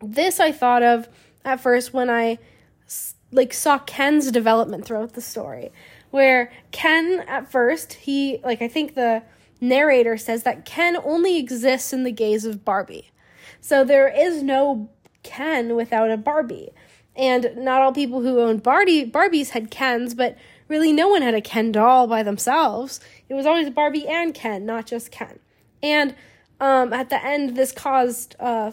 this 0.03 0.41
i 0.41 0.51
thought 0.51 0.83
of 0.83 1.09
at 1.45 1.61
first 1.61 1.95
when 1.95 2.11
I 2.11 2.39
like 3.31 3.53
saw 3.53 3.79
ken's 3.79 4.33
development 4.33 4.87
throughout 4.87 5.13
the 5.13 5.21
story 5.21 5.71
where 6.11 6.51
ken 6.73 7.23
at 7.29 7.49
first 7.49 7.93
he 7.93 8.41
like 8.43 8.61
i 8.61 8.67
think 8.67 8.97
the 8.97 9.23
narrator 9.61 10.17
says 10.17 10.43
that 10.43 10.65
ken 10.65 10.97
only 10.97 11.39
exists 11.39 11.93
in 11.93 12.03
the 12.03 12.11
gaze 12.11 12.45
of 12.45 12.65
barbie. 12.65 13.13
So 13.61 13.85
there 13.85 14.09
is 14.09 14.43
no 14.43 14.91
Ken 15.29 15.77
without 15.77 16.11
a 16.11 16.17
Barbie. 16.17 16.71
And 17.15 17.51
not 17.57 17.83
all 17.83 17.93
people 17.93 18.23
who 18.23 18.41
owned 18.41 18.63
Barbie 18.63 19.09
Barbies 19.09 19.51
had 19.51 19.71
Kens, 19.71 20.15
but 20.15 20.37
really 20.69 20.93
no 20.93 21.09
one 21.09 21.23
had 21.23 21.35
a 21.35 21.41
Ken 21.41 21.71
doll 21.71 22.07
by 22.07 22.23
themselves. 22.23 23.01
It 23.29 23.35
was 23.35 23.47
always 23.47 23.71
Barbie 23.71 24.07
and 24.07 24.33
Ken, 24.33 24.65
not 24.65 24.87
just 24.87 25.11
Ken. 25.11 25.39
And 25.83 26.15
um, 26.61 26.93
at 26.93 27.11
the 27.11 27.25
end, 27.25 27.57
this 27.57 27.73
caused 27.73 28.37
uh, 28.41 28.73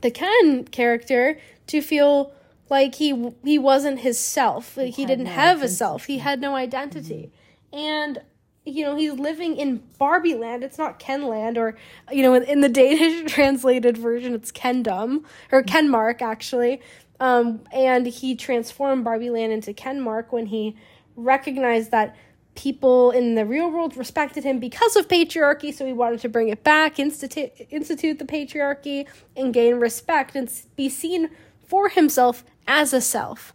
the 0.00 0.10
Ken 0.10 0.64
character 0.64 1.38
to 1.68 1.82
feel 1.82 2.32
like 2.68 2.96
he 2.96 3.32
he 3.44 3.58
wasn't 3.58 4.00
his 4.00 4.18
self. 4.18 4.76
Like 4.76 4.94
he, 4.94 5.02
had 5.02 5.08
didn't 5.08 5.24
no 5.26 5.30
have 5.32 5.62
a 5.62 5.68
self. 5.68 6.06
He 6.06 6.18
had 6.18 6.40
no 6.40 6.54
identity. 6.54 7.32
And 7.72 8.22
you 8.66 8.84
know, 8.84 8.96
he's 8.96 9.12
living 9.12 9.56
in 9.56 9.82
Barbie 9.98 10.34
land. 10.34 10.64
It's 10.64 10.76
not 10.76 10.98
Ken 10.98 11.26
land 11.28 11.56
or 11.56 11.76
you 12.10 12.22
know, 12.22 12.34
in, 12.34 12.42
in 12.42 12.60
the 12.60 12.68
Danish 12.68 13.32
translated 13.32 13.96
version 13.96 14.34
it's 14.34 14.52
Kendom 14.52 15.24
or 15.52 15.62
Kenmark 15.62 16.20
actually. 16.20 16.82
Um, 17.18 17.60
and 17.72 18.06
he 18.06 18.34
transformed 18.34 19.04
Barbie 19.04 19.30
land 19.30 19.52
into 19.52 19.72
Kenmark 19.72 20.32
when 20.32 20.46
he 20.46 20.76
recognized 21.14 21.92
that 21.92 22.14
people 22.56 23.10
in 23.10 23.36
the 23.36 23.46
real 23.46 23.70
world 23.70 23.96
respected 23.96 24.42
him 24.42 24.58
because 24.58 24.96
of 24.96 25.08
patriarchy 25.08 25.72
so 25.72 25.84
he 25.84 25.92
wanted 25.92 26.18
to 26.18 26.28
bring 26.28 26.48
it 26.48 26.64
back 26.64 26.98
institute 26.98 27.50
institute 27.68 28.18
the 28.18 28.24
patriarchy 28.24 29.06
and 29.36 29.52
gain 29.52 29.74
respect 29.76 30.34
and 30.34 30.50
be 30.74 30.88
seen 30.88 31.28
for 31.66 31.90
himself 31.90 32.44
as 32.66 32.94
a 32.94 33.00
self 33.00 33.52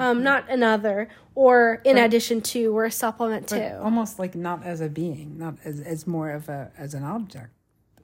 um, 0.00 0.22
not 0.22 0.48
another 0.50 1.08
or 1.34 1.80
in 1.84 1.98
addition 1.98 2.40
to 2.40 2.76
or 2.76 2.84
a 2.84 2.90
supplement 2.90 3.48
to 3.48 3.82
almost 3.82 4.18
like 4.18 4.34
not 4.34 4.64
as 4.64 4.80
a 4.80 4.88
being 4.88 5.38
not 5.38 5.54
as, 5.64 5.80
as 5.80 6.06
more 6.06 6.30
of 6.30 6.48
a 6.48 6.70
as 6.76 6.94
an 6.94 7.04
object 7.04 7.50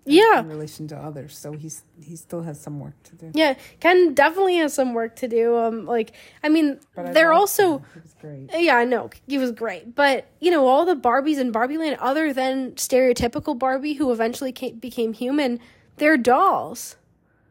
yeah 0.05 0.41
in 0.41 0.49
relation 0.49 0.88
to 0.88 0.97
others 0.97 1.37
so 1.37 1.53
he's 1.53 1.83
he 2.03 2.17
still 2.17 2.43
has 2.43 2.59
some 2.59 2.81
work 2.81 2.95
to 3.03 3.14
do 3.17 3.31
yeah 3.35 3.55
ken 3.81 4.14
definitely 4.14 4.57
has 4.57 4.73
some 4.73 4.95
work 4.95 5.14
to 5.14 5.29
do 5.29 5.57
um 5.57 5.85
like 5.85 6.12
i 6.43 6.49
mean 6.49 6.79
I 6.97 7.12
they're 7.12 7.33
also. 7.33 7.83
Great 8.21 8.51
Yeah, 8.53 8.77
I 8.77 8.85
know. 8.85 9.11
He 9.27 9.38
was 9.38 9.53
great. 9.53 9.95
But, 9.95 10.27
you 10.41 10.51
know, 10.51 10.67
all 10.67 10.85
the 10.85 10.97
Barbies 10.97 11.38
in 11.38 11.53
Barbie 11.53 11.79
Land, 11.79 11.97
other 12.01 12.33
than 12.33 12.73
stereotypical 12.73 13.59
Barbie 13.59 13.95
who 13.95 14.11
eventually 14.11 14.53
came, 14.53 14.79
became 14.79 15.12
human, 15.12 15.61
they're 15.97 16.17
dolls. 16.17 16.97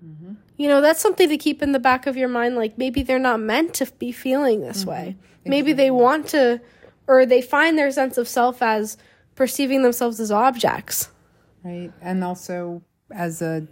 Mm-hmm. 0.08 0.34
You 0.58 0.68
know, 0.70 0.82
that's 0.82 1.02
something 1.02 1.28
to 1.30 1.38
keep 1.38 1.62
in 1.62 1.72
the 1.74 1.80
back 1.80 2.08
of 2.08 2.16
your 2.16 2.30
mind. 2.30 2.56
Like, 2.56 2.78
maybe 2.78 3.04
they're 3.04 3.20
not 3.20 3.40
meant 3.40 3.74
to 3.76 3.86
be 4.00 4.12
feeling 4.12 4.62
this 4.62 4.82
mm-hmm. 4.82 4.90
way. 4.90 5.16
Maybe 5.46 5.74
they 5.74 5.92
want 5.92 6.28
to, 6.30 6.60
or 7.08 7.26
they 7.26 7.42
find 7.42 7.78
their 7.78 7.92
sense 7.92 8.18
of 8.18 8.28
self 8.28 8.62
as 8.62 8.98
perceiving 9.36 9.82
themselves 9.84 10.20
as 10.20 10.32
objects. 10.32 11.10
right 11.64 11.92
and 12.02 12.24
also 12.24 12.82
as 13.12 13.42
a 13.42 13.68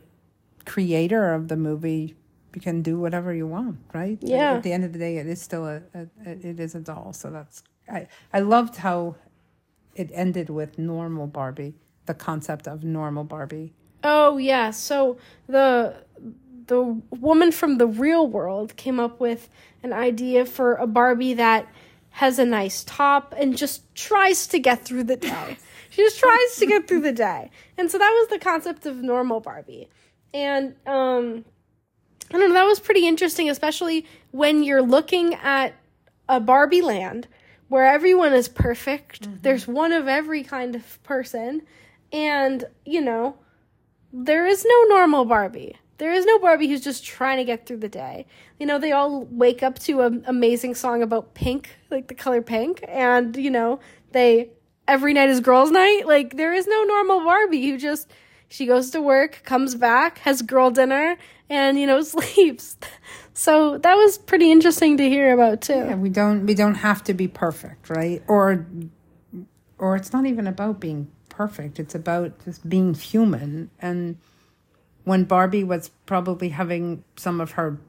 creator 0.65 1.33
of 1.33 1.47
the 1.49 1.57
movie 1.57 2.15
you 2.53 2.61
can 2.61 2.81
do 2.81 2.97
whatever 2.99 3.33
you 3.33 3.47
want 3.47 3.77
right 3.93 4.17
Yeah. 4.21 4.53
at 4.53 4.63
the 4.63 4.71
end 4.71 4.83
of 4.85 4.93
the 4.93 4.99
day 4.99 5.17
it 5.17 5.27
is 5.27 5.41
still 5.41 5.65
a, 5.65 5.81
a 5.93 6.07
it 6.25 6.59
is 6.59 6.75
a 6.75 6.79
doll 6.79 7.13
so 7.13 7.29
that's 7.29 7.63
i 7.89 8.07
i 8.33 8.39
loved 8.39 8.77
how 8.77 9.15
it 9.95 10.09
ended 10.13 10.49
with 10.49 10.77
normal 10.77 11.27
barbie 11.27 11.73
the 12.05 12.13
concept 12.13 12.67
of 12.67 12.83
normal 12.83 13.23
barbie 13.23 13.73
Oh 14.07 14.37
yeah, 14.37 14.69
so 14.69 15.17
the 15.47 15.95
the 16.67 17.01
woman 17.09 17.51
from 17.51 17.79
the 17.79 17.87
real 17.87 18.27
world 18.27 18.75
came 18.75 18.99
up 18.99 19.19
with 19.19 19.49
an 19.81 19.93
idea 19.93 20.45
for 20.45 20.75
a 20.75 20.85
Barbie 20.85 21.33
that 21.33 21.67
has 22.11 22.37
a 22.37 22.45
nice 22.45 22.83
top 22.83 23.33
and 23.35 23.57
just 23.57 23.93
tries 23.95 24.45
to 24.47 24.59
get 24.59 24.85
through 24.85 25.03
the 25.05 25.15
day. 25.17 25.57
she 25.89 26.03
just 26.03 26.19
tries 26.19 26.55
to 26.57 26.67
get 26.67 26.87
through 26.87 27.01
the 27.01 27.11
day. 27.11 27.49
And 27.79 27.89
so 27.89 27.97
that 27.97 28.09
was 28.09 28.29
the 28.29 28.37
concept 28.37 28.85
of 28.85 28.97
normal 28.97 29.39
Barbie. 29.39 29.89
And 30.33 30.75
um 30.85 31.43
I 32.31 32.37
don't 32.37 32.49
know, 32.49 32.53
that 32.53 32.63
was 32.65 32.79
pretty 32.79 33.07
interesting, 33.07 33.49
especially 33.49 34.05
when 34.31 34.63
you're 34.63 34.83
looking 34.83 35.33
at 35.35 35.73
a 36.29 36.39
Barbie 36.39 36.81
land 36.81 37.27
where 37.69 37.85
everyone 37.87 38.33
is 38.33 38.47
perfect. 38.47 39.27
There's 39.41 39.67
one 39.67 39.91
of 39.91 40.07
every 40.07 40.43
kind 40.43 40.75
of 40.75 41.01
person. 41.03 41.63
And, 42.11 42.65
you 42.85 43.01
know, 43.01 43.37
there 44.23 44.45
is 44.45 44.65
no 44.65 44.83
normal 44.95 45.25
Barbie. 45.25 45.75
There 45.97 46.11
is 46.11 46.25
no 46.25 46.39
Barbie 46.39 46.67
who's 46.67 46.83
just 46.83 47.05
trying 47.05 47.37
to 47.37 47.43
get 47.43 47.65
through 47.65 47.77
the 47.77 47.89
day. 47.89 48.25
You 48.59 48.65
know, 48.65 48.79
they 48.79 48.91
all 48.91 49.25
wake 49.29 49.61
up 49.63 49.79
to 49.79 50.01
an 50.01 50.23
amazing 50.27 50.75
song 50.75 51.01
about 51.01 51.33
pink, 51.33 51.69
like 51.89 52.07
the 52.07 52.15
color 52.15 52.41
pink, 52.41 52.83
and 52.87 53.35
you 53.35 53.49
know, 53.49 53.79
they 54.11 54.49
every 54.87 55.13
night 55.13 55.29
is 55.29 55.39
girls' 55.39 55.71
night. 55.71 56.03
Like 56.05 56.37
there 56.37 56.53
is 56.53 56.67
no 56.67 56.83
normal 56.83 57.19
Barbie 57.21 57.69
who 57.69 57.77
just 57.77 58.11
she 58.47 58.65
goes 58.65 58.89
to 58.91 59.01
work, 59.01 59.41
comes 59.43 59.75
back, 59.75 60.19
has 60.19 60.41
girl 60.41 60.69
dinner, 60.71 61.17
and 61.49 61.79
you 61.79 61.87
know, 61.87 62.01
sleeps. 62.13 62.77
So 63.33 63.77
that 63.79 63.95
was 63.95 64.17
pretty 64.17 64.51
interesting 64.51 64.97
to 64.97 65.09
hear 65.09 65.33
about 65.33 65.61
too. 65.61 65.73
yeah 65.73 65.95
we 65.95 66.09
don't 66.09 66.45
we 66.45 66.53
don't 66.55 66.75
have 66.75 67.03
to 67.03 67.13
be 67.13 67.27
perfect 67.27 67.89
right 67.89 68.23
or 68.27 68.65
or 69.77 69.95
it's 69.97 70.13
not 70.13 70.25
even 70.25 70.47
about 70.47 70.79
being 70.79 71.11
perfect. 71.35 71.79
It's 71.79 71.95
about 71.95 72.43
just 72.45 72.67
being 72.67 72.93
human. 72.93 73.69
And 73.79 74.17
when 75.03 75.23
barbie 75.23 75.63
was 75.63 75.89
probably 76.05 76.49
having 76.49 77.03
some 77.15 77.39
of 77.39 77.51
her 77.51 77.79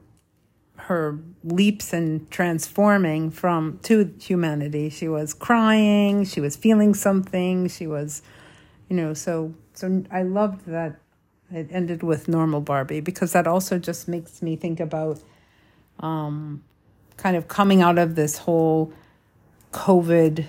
her 0.75 1.17
leaps 1.43 1.91
and 1.91 2.29
transforming 2.29 3.31
from 3.31 3.79
to 3.81 4.13
humanity 4.21 4.89
she 4.91 5.07
was 5.07 5.33
crying 5.33 6.23
she 6.23 6.39
was 6.39 6.55
feeling 6.55 6.93
something 6.93 7.67
she 7.67 7.87
was 7.87 8.21
you 8.87 8.95
know 8.95 9.11
so 9.11 9.51
so 9.73 10.03
i 10.11 10.21
loved 10.21 10.63
that 10.67 10.99
it 11.51 11.67
ended 11.71 12.03
with 12.03 12.27
normal 12.27 12.61
barbie 12.61 12.99
because 12.99 13.33
that 13.33 13.47
also 13.47 13.79
just 13.79 14.07
makes 14.07 14.39
me 14.43 14.55
think 14.55 14.79
about 14.79 15.19
um 15.99 16.63
kind 17.17 17.35
of 17.35 17.47
coming 17.47 17.81
out 17.81 17.97
of 17.97 18.13
this 18.13 18.37
whole 18.37 18.93
covid 19.73 20.45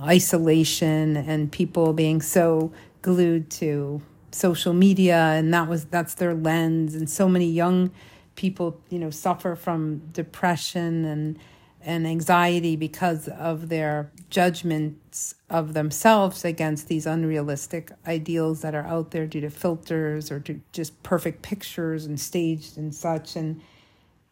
isolation 0.00 1.16
and 1.16 1.50
people 1.50 1.92
being 1.92 2.20
so 2.20 2.72
glued 3.02 3.50
to 3.50 4.02
social 4.32 4.72
media 4.72 5.16
and 5.16 5.54
that 5.54 5.68
was 5.68 5.84
that's 5.86 6.14
their 6.14 6.34
lens. 6.34 6.94
And 6.94 7.08
so 7.08 7.28
many 7.28 7.50
young 7.50 7.90
people 8.36 8.80
you 8.90 8.98
know 8.98 9.10
suffer 9.10 9.54
from 9.54 9.98
depression 10.12 11.04
and 11.04 11.38
and 11.84 12.06
anxiety 12.06 12.76
because 12.76 13.28
of 13.28 13.68
their 13.68 14.10
judgments 14.30 15.34
of 15.50 15.74
themselves 15.74 16.42
against 16.44 16.88
these 16.88 17.04
unrealistic 17.04 17.92
ideals 18.06 18.62
that 18.62 18.74
are 18.74 18.86
out 18.86 19.10
there 19.10 19.26
due 19.26 19.42
to 19.42 19.50
filters 19.50 20.30
or 20.30 20.40
to 20.40 20.60
just 20.72 21.00
perfect 21.02 21.42
pictures 21.42 22.06
and 22.06 22.18
staged 22.18 22.78
and 22.78 22.94
such. 22.94 23.36
And 23.36 23.60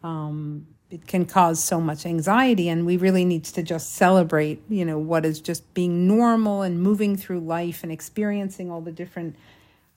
um, 0.03 0.67
it 0.93 1.07
can 1.07 1.25
cause 1.25 1.63
so 1.63 1.81
much 1.81 2.05
anxiety 2.05 2.69
and 2.69 2.85
we 2.85 2.97
really 2.99 3.25
need 3.25 3.45
to 3.45 3.63
just 3.63 3.95
celebrate 3.95 4.63
you 4.69 4.85
know 4.85 4.99
what 4.99 5.25
is 5.25 5.41
just 5.41 5.73
being 5.75 6.07
normal 6.07 6.63
and 6.63 6.81
moving 6.83 7.17
through 7.17 7.41
life 7.41 7.83
and 7.83 7.91
experiencing 7.91 8.71
all 8.71 8.81
the 8.81 8.93
different 8.93 9.35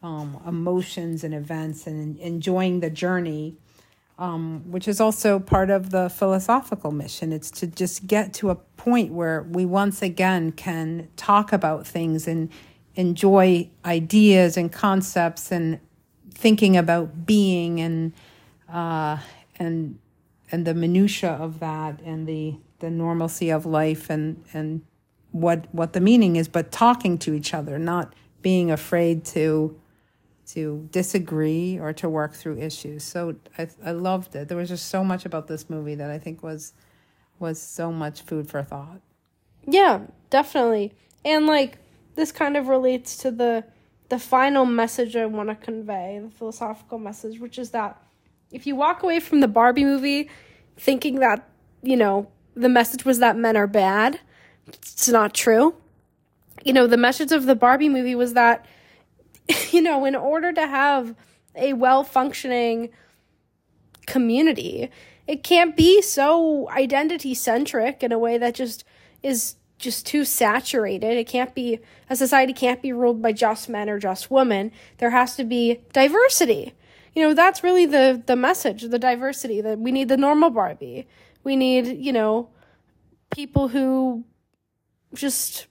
um, 0.02 0.42
emotions 0.48 1.24
and 1.24 1.34
events 1.34 1.86
and 1.86 2.18
enjoying 2.20 2.80
the 2.80 2.90
journey 2.90 3.56
um, 4.18 4.72
which 4.72 4.88
is 4.88 5.02
also 5.02 5.40
part 5.40 5.70
of 5.70 5.90
the 5.90 6.10
philosophical 6.10 6.92
mission. 6.92 7.34
It's 7.34 7.52
to 7.52 7.68
just 7.68 8.08
get 8.08 8.34
to 8.36 8.50
a 8.50 8.56
point 8.56 9.12
where 9.12 9.44
we 9.44 9.66
once 9.66 10.02
again 10.02 10.54
can 10.54 11.10
talk 11.18 11.52
about 11.52 11.86
things 11.86 12.28
and 12.28 12.50
enjoy 12.96 13.70
ideas 13.84 14.56
and 14.56 14.72
concepts 14.72 15.52
and 15.52 15.80
thinking 16.34 16.78
about 16.78 17.26
being 17.26 17.82
and 17.82 18.14
uh, 18.72 19.18
and 19.60 20.00
and 20.52 20.66
the 20.66 20.74
minutia 20.74 21.32
of 21.32 21.60
that 21.60 22.02
and 22.02 22.28
the 22.28 22.56
the 22.80 22.90
normalcy 22.90 23.50
of 23.50 23.66
life 23.66 24.10
and 24.10 24.44
and 24.54 24.82
what 25.32 25.74
what 25.74 25.94
the 25.94 26.02
meaning 26.02 26.36
is, 26.36 26.48
but 26.48 26.72
talking 26.72 27.18
to 27.20 27.34
each 27.34 27.54
other, 27.54 27.78
not 27.78 28.14
being 28.42 28.72
afraid 28.72 29.26
to 29.26 29.80
to 30.48 30.88
disagree 30.92 31.80
or 31.80 31.92
to 31.92 32.08
work 32.08 32.34
through 32.34 32.58
issues. 32.58 33.04
So 33.04 33.36
I 33.58 33.68
I 33.84 33.92
loved 33.92 34.36
it. 34.36 34.48
There 34.48 34.58
was 34.58 34.70
just 34.70 34.88
so 34.88 35.04
much 35.04 35.26
about 35.26 35.48
this 35.48 35.70
movie 35.70 35.96
that 35.96 36.10
I 36.10 36.20
think 36.20 36.44
was 36.44 36.74
was 37.40 37.62
so 37.62 37.92
much 37.92 38.22
food 38.22 38.50
for 38.50 38.64
thought. 38.64 39.02
Yeah, 39.68 40.02
definitely. 40.30 40.94
And 41.24 41.48
like 41.48 41.80
this 42.16 42.32
kind 42.32 42.56
of 42.56 42.68
relates 42.68 43.18
to 43.18 43.32
the 43.32 43.66
the 44.10 44.20
final 44.20 44.66
message 44.66 45.16
I 45.16 45.26
want 45.26 45.50
to 45.50 45.56
convey, 45.56 46.20
the 46.24 46.30
philosophical 46.30 47.00
message, 47.00 47.40
which 47.40 47.58
is 47.58 47.72
that 47.72 48.02
if 48.52 48.66
you 48.68 48.76
walk 48.76 49.04
away 49.04 49.20
from 49.20 49.40
the 49.40 49.48
Barbie 49.48 49.84
movie 49.84 50.30
thinking 50.78 51.20
that, 51.20 51.48
you 51.82 51.96
know, 51.96 52.28
the 52.56 52.70
message 52.70 53.06
was 53.06 53.20
that 53.20 53.38
men 53.38 53.58
are 53.58 53.68
bad, 53.68 54.20
it's 54.68 55.10
not 55.10 55.34
true. 55.34 55.76
You 56.64 56.74
know, 56.74 56.88
the 56.88 56.98
message 56.98 57.32
of 57.32 57.46
the 57.46 57.56
Barbie 57.56 57.90
movie 57.90 58.16
was 58.16 58.34
that, 58.34 58.66
you 59.72 59.82
know, 59.82 60.06
in 60.06 60.16
order 60.16 60.52
to 60.54 60.68
have 60.68 61.16
a 61.56 61.74
well 61.74 62.04
functioning 62.04 62.90
community, 64.06 64.90
it 65.28 65.44
can't 65.44 65.76
be 65.76 66.02
so 66.02 66.70
identity 66.70 67.34
centric 67.34 68.04
in 68.04 68.12
a 68.12 68.20
way 68.20 68.38
that 68.38 68.56
just 68.56 68.84
is 69.24 69.56
just 69.78 70.06
too 70.06 70.24
saturated. 70.24 71.18
It 71.18 71.28
can't 71.28 71.54
be 71.54 71.80
a 72.10 72.16
society 72.16 72.54
can't 72.54 72.82
be 72.82 72.94
ruled 72.94 73.22
by 73.22 73.34
just 73.34 73.68
men 73.68 73.90
or 73.90 74.00
just 74.00 74.32
women. 74.32 74.72
There 75.00 75.10
has 75.10 75.36
to 75.36 75.44
be 75.44 75.82
diversity. 75.92 76.74
You 77.16 77.24
know, 77.24 77.34
that's 77.34 77.64
really 77.64 77.86
the 77.86 78.22
the 78.26 78.36
message, 78.36 78.84
the 78.84 79.00
diversity 79.00 79.62
that 79.62 79.80
we 79.80 79.92
need 79.92 80.10
the 80.10 80.18
normal 80.18 80.50
Barbie. 80.50 81.08
We 81.44 81.56
need, 81.56 81.98
you 81.98 82.12
know, 82.12 82.50
people 83.32 83.70
who 83.70 84.26
just 85.14 85.68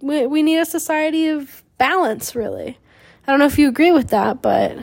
we, 0.00 0.26
we 0.26 0.42
need 0.42 0.58
a 0.58 0.64
society 0.64 1.28
of 1.28 1.62
balance 1.76 2.34
really. 2.34 2.78
I 3.26 3.30
don't 3.30 3.38
know 3.38 3.46
if 3.46 3.58
you 3.58 3.68
agree 3.68 3.92
with 3.92 4.08
that, 4.08 4.40
but 4.40 4.78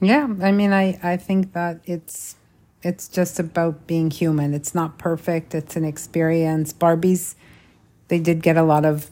yeah, 0.00 0.28
I 0.42 0.50
mean 0.50 0.72
I 0.72 0.98
I 1.02 1.16
think 1.16 1.52
that 1.52 1.80
it's 1.84 2.36
it's 2.82 3.06
just 3.06 3.38
about 3.38 3.86
being 3.86 4.10
human. 4.10 4.54
It's 4.54 4.74
not 4.74 4.98
perfect. 4.98 5.54
It's 5.54 5.76
an 5.76 5.84
experience. 5.84 6.72
Barbies, 6.72 7.36
they 8.08 8.18
did 8.18 8.42
get 8.42 8.56
a 8.56 8.64
lot 8.64 8.84
of 8.84 9.08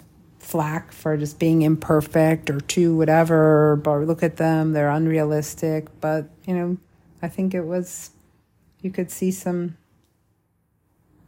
flack 0.50 0.92
for 0.92 1.16
just 1.16 1.38
being 1.38 1.62
imperfect 1.62 2.50
or 2.50 2.60
too 2.60 2.96
whatever. 2.96 3.76
But 3.76 4.00
look 4.00 4.22
at 4.22 4.36
them; 4.36 4.72
they're 4.72 4.90
unrealistic. 4.90 5.88
But 6.00 6.28
you 6.46 6.54
know, 6.54 6.76
I 7.22 7.28
think 7.28 7.54
it 7.54 7.64
was 7.64 8.10
you 8.80 8.90
could 8.90 9.10
see 9.10 9.30
some 9.30 9.76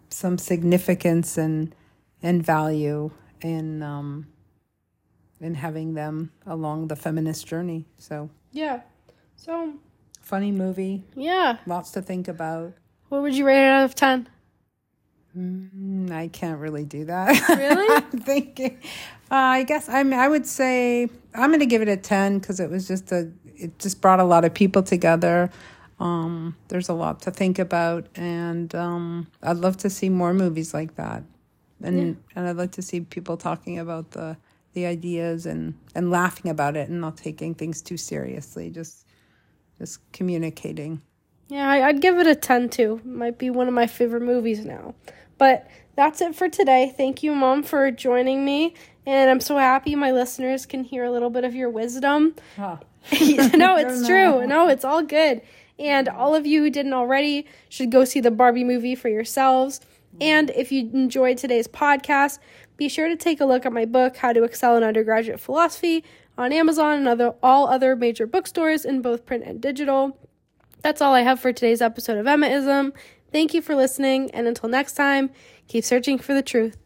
some 0.08 0.38
significance 0.38 1.38
and 1.38 1.74
and 2.22 2.44
value 2.44 3.11
in 3.40 3.82
um, 3.82 4.26
in 5.40 5.54
having 5.54 5.94
them 5.94 6.32
along 6.46 6.88
the 6.88 6.96
feminist 6.96 7.46
journey. 7.46 7.87
So 7.98 8.30
yeah, 8.52 8.80
so 9.37 9.74
Funny 10.22 10.52
movie. 10.52 11.02
Yeah. 11.16 11.58
Lots 11.66 11.90
to 11.90 12.00
think 12.00 12.28
about. 12.28 12.74
What 13.08 13.22
would 13.22 13.35
you 13.35 13.44
rate 13.44 13.66
it 13.66 13.70
out 13.70 13.85
of 13.85 13.94
10? 13.94 14.28
Mm, 15.36 16.10
I 16.10 16.28
can't 16.28 16.60
really 16.60 16.84
do 16.84 17.06
that. 17.06 17.48
Really? 17.56 17.86
I'm 17.96 18.20
thinking. 18.20 18.78
Uh, 19.30 19.34
I 19.34 19.62
guess 19.62 19.88
I'm. 19.88 20.12
I 20.12 20.28
would 20.28 20.46
say 20.46 21.08
I'm 21.34 21.50
going 21.50 21.60
to 21.60 21.66
give 21.66 21.82
it 21.82 21.88
a 21.88 21.96
ten 21.96 22.38
because 22.38 22.60
it 22.60 22.70
was 22.70 22.86
just 22.86 23.10
a. 23.12 23.30
It 23.56 23.78
just 23.78 24.00
brought 24.00 24.20
a 24.20 24.24
lot 24.24 24.44
of 24.44 24.52
people 24.52 24.82
together. 24.82 25.50
Um, 26.00 26.56
there's 26.68 26.88
a 26.88 26.94
lot 26.94 27.22
to 27.22 27.30
think 27.30 27.58
about, 27.58 28.08
and 28.16 28.74
um, 28.74 29.28
I'd 29.42 29.58
love 29.58 29.76
to 29.78 29.90
see 29.90 30.08
more 30.08 30.34
movies 30.34 30.74
like 30.74 30.96
that. 30.96 31.22
And 31.82 31.98
yeah. 31.98 32.14
and 32.36 32.48
I'd 32.48 32.56
like 32.56 32.72
to 32.72 32.82
see 32.82 33.00
people 33.00 33.36
talking 33.36 33.78
about 33.78 34.10
the 34.10 34.36
the 34.74 34.86
ideas 34.86 35.46
and 35.46 35.74
and 35.94 36.10
laughing 36.10 36.50
about 36.50 36.76
it 36.76 36.88
and 36.88 37.00
not 37.00 37.16
taking 37.16 37.54
things 37.54 37.80
too 37.80 37.96
seriously. 37.96 38.70
Just 38.70 39.06
just 39.78 40.00
communicating. 40.12 41.00
Yeah, 41.48 41.68
I, 41.68 41.92
would 41.92 42.00
give 42.00 42.18
it 42.18 42.26
a 42.26 42.34
10 42.34 42.70
too. 42.70 43.00
Might 43.04 43.36
be 43.36 43.50
one 43.50 43.68
of 43.68 43.74
my 43.74 43.86
favorite 43.86 44.22
movies 44.22 44.64
now. 44.64 44.94
But 45.42 45.66
that's 45.96 46.20
it 46.20 46.37
for 46.37 46.48
today. 46.48 46.94
Thank 46.96 47.24
you, 47.24 47.35
Mom, 47.35 47.64
for 47.64 47.90
joining 47.90 48.44
me. 48.44 48.74
And 49.05 49.28
I'm 49.28 49.40
so 49.40 49.57
happy 49.57 49.96
my 49.96 50.12
listeners 50.12 50.66
can 50.66 50.85
hear 50.85 51.02
a 51.02 51.11
little 51.11 51.31
bit 51.31 51.42
of 51.42 51.52
your 51.52 51.68
wisdom. 51.68 52.37
Huh. 52.55 52.76
no, 53.57 53.76
it's 53.76 54.07
true. 54.07 54.46
No, 54.46 54.68
it's 54.68 54.85
all 54.85 55.02
good. 55.02 55.42
And 55.81 56.09
all 56.09 56.37
of 56.37 56.46
you 56.46 56.62
who 56.62 56.70
didn't 56.70 56.92
already 56.92 57.48
should 57.68 57.90
go 57.90 58.05
see 58.05 58.20
the 58.20 58.31
Barbie 58.31 58.62
movie 58.62 58.94
for 58.94 59.09
yourselves. 59.09 59.81
And 60.20 60.50
if 60.50 60.70
you 60.70 60.88
enjoyed 60.92 61.38
today's 61.38 61.66
podcast, 61.66 62.38
be 62.76 62.88
sure 62.88 63.09
to 63.09 63.16
take 63.16 63.40
a 63.40 63.44
look 63.44 63.66
at 63.66 63.72
my 63.72 63.85
book, 63.85 64.18
How 64.18 64.33
to 64.33 64.44
Excel 64.44 64.76
in 64.76 64.85
Undergraduate 64.85 65.40
Philosophy, 65.40 66.05
on 66.38 66.52
Amazon 66.52 66.98
and 66.98 67.09
other 67.09 67.35
all 67.42 67.66
other 67.66 67.96
major 67.96 68.28
bookstores 68.28 68.85
in 68.85 69.02
both 69.02 69.26
print 69.26 69.42
and 69.44 69.61
digital. 69.61 70.16
That's 70.83 71.02
all 71.02 71.14
I 71.14 71.22
have 71.22 71.40
for 71.40 71.52
today's 71.52 71.83
episode 71.83 72.18
of 72.18 72.26
Emmaism. 72.26 72.92
Thank 73.32 73.54
you 73.54 73.62
for 73.62 73.74
listening, 73.74 74.30
and 74.32 74.46
until 74.46 74.68
next 74.68 74.92
time, 74.92 75.30
keep 75.66 75.84
searching 75.84 76.18
for 76.18 76.34
the 76.34 76.42
truth. 76.42 76.81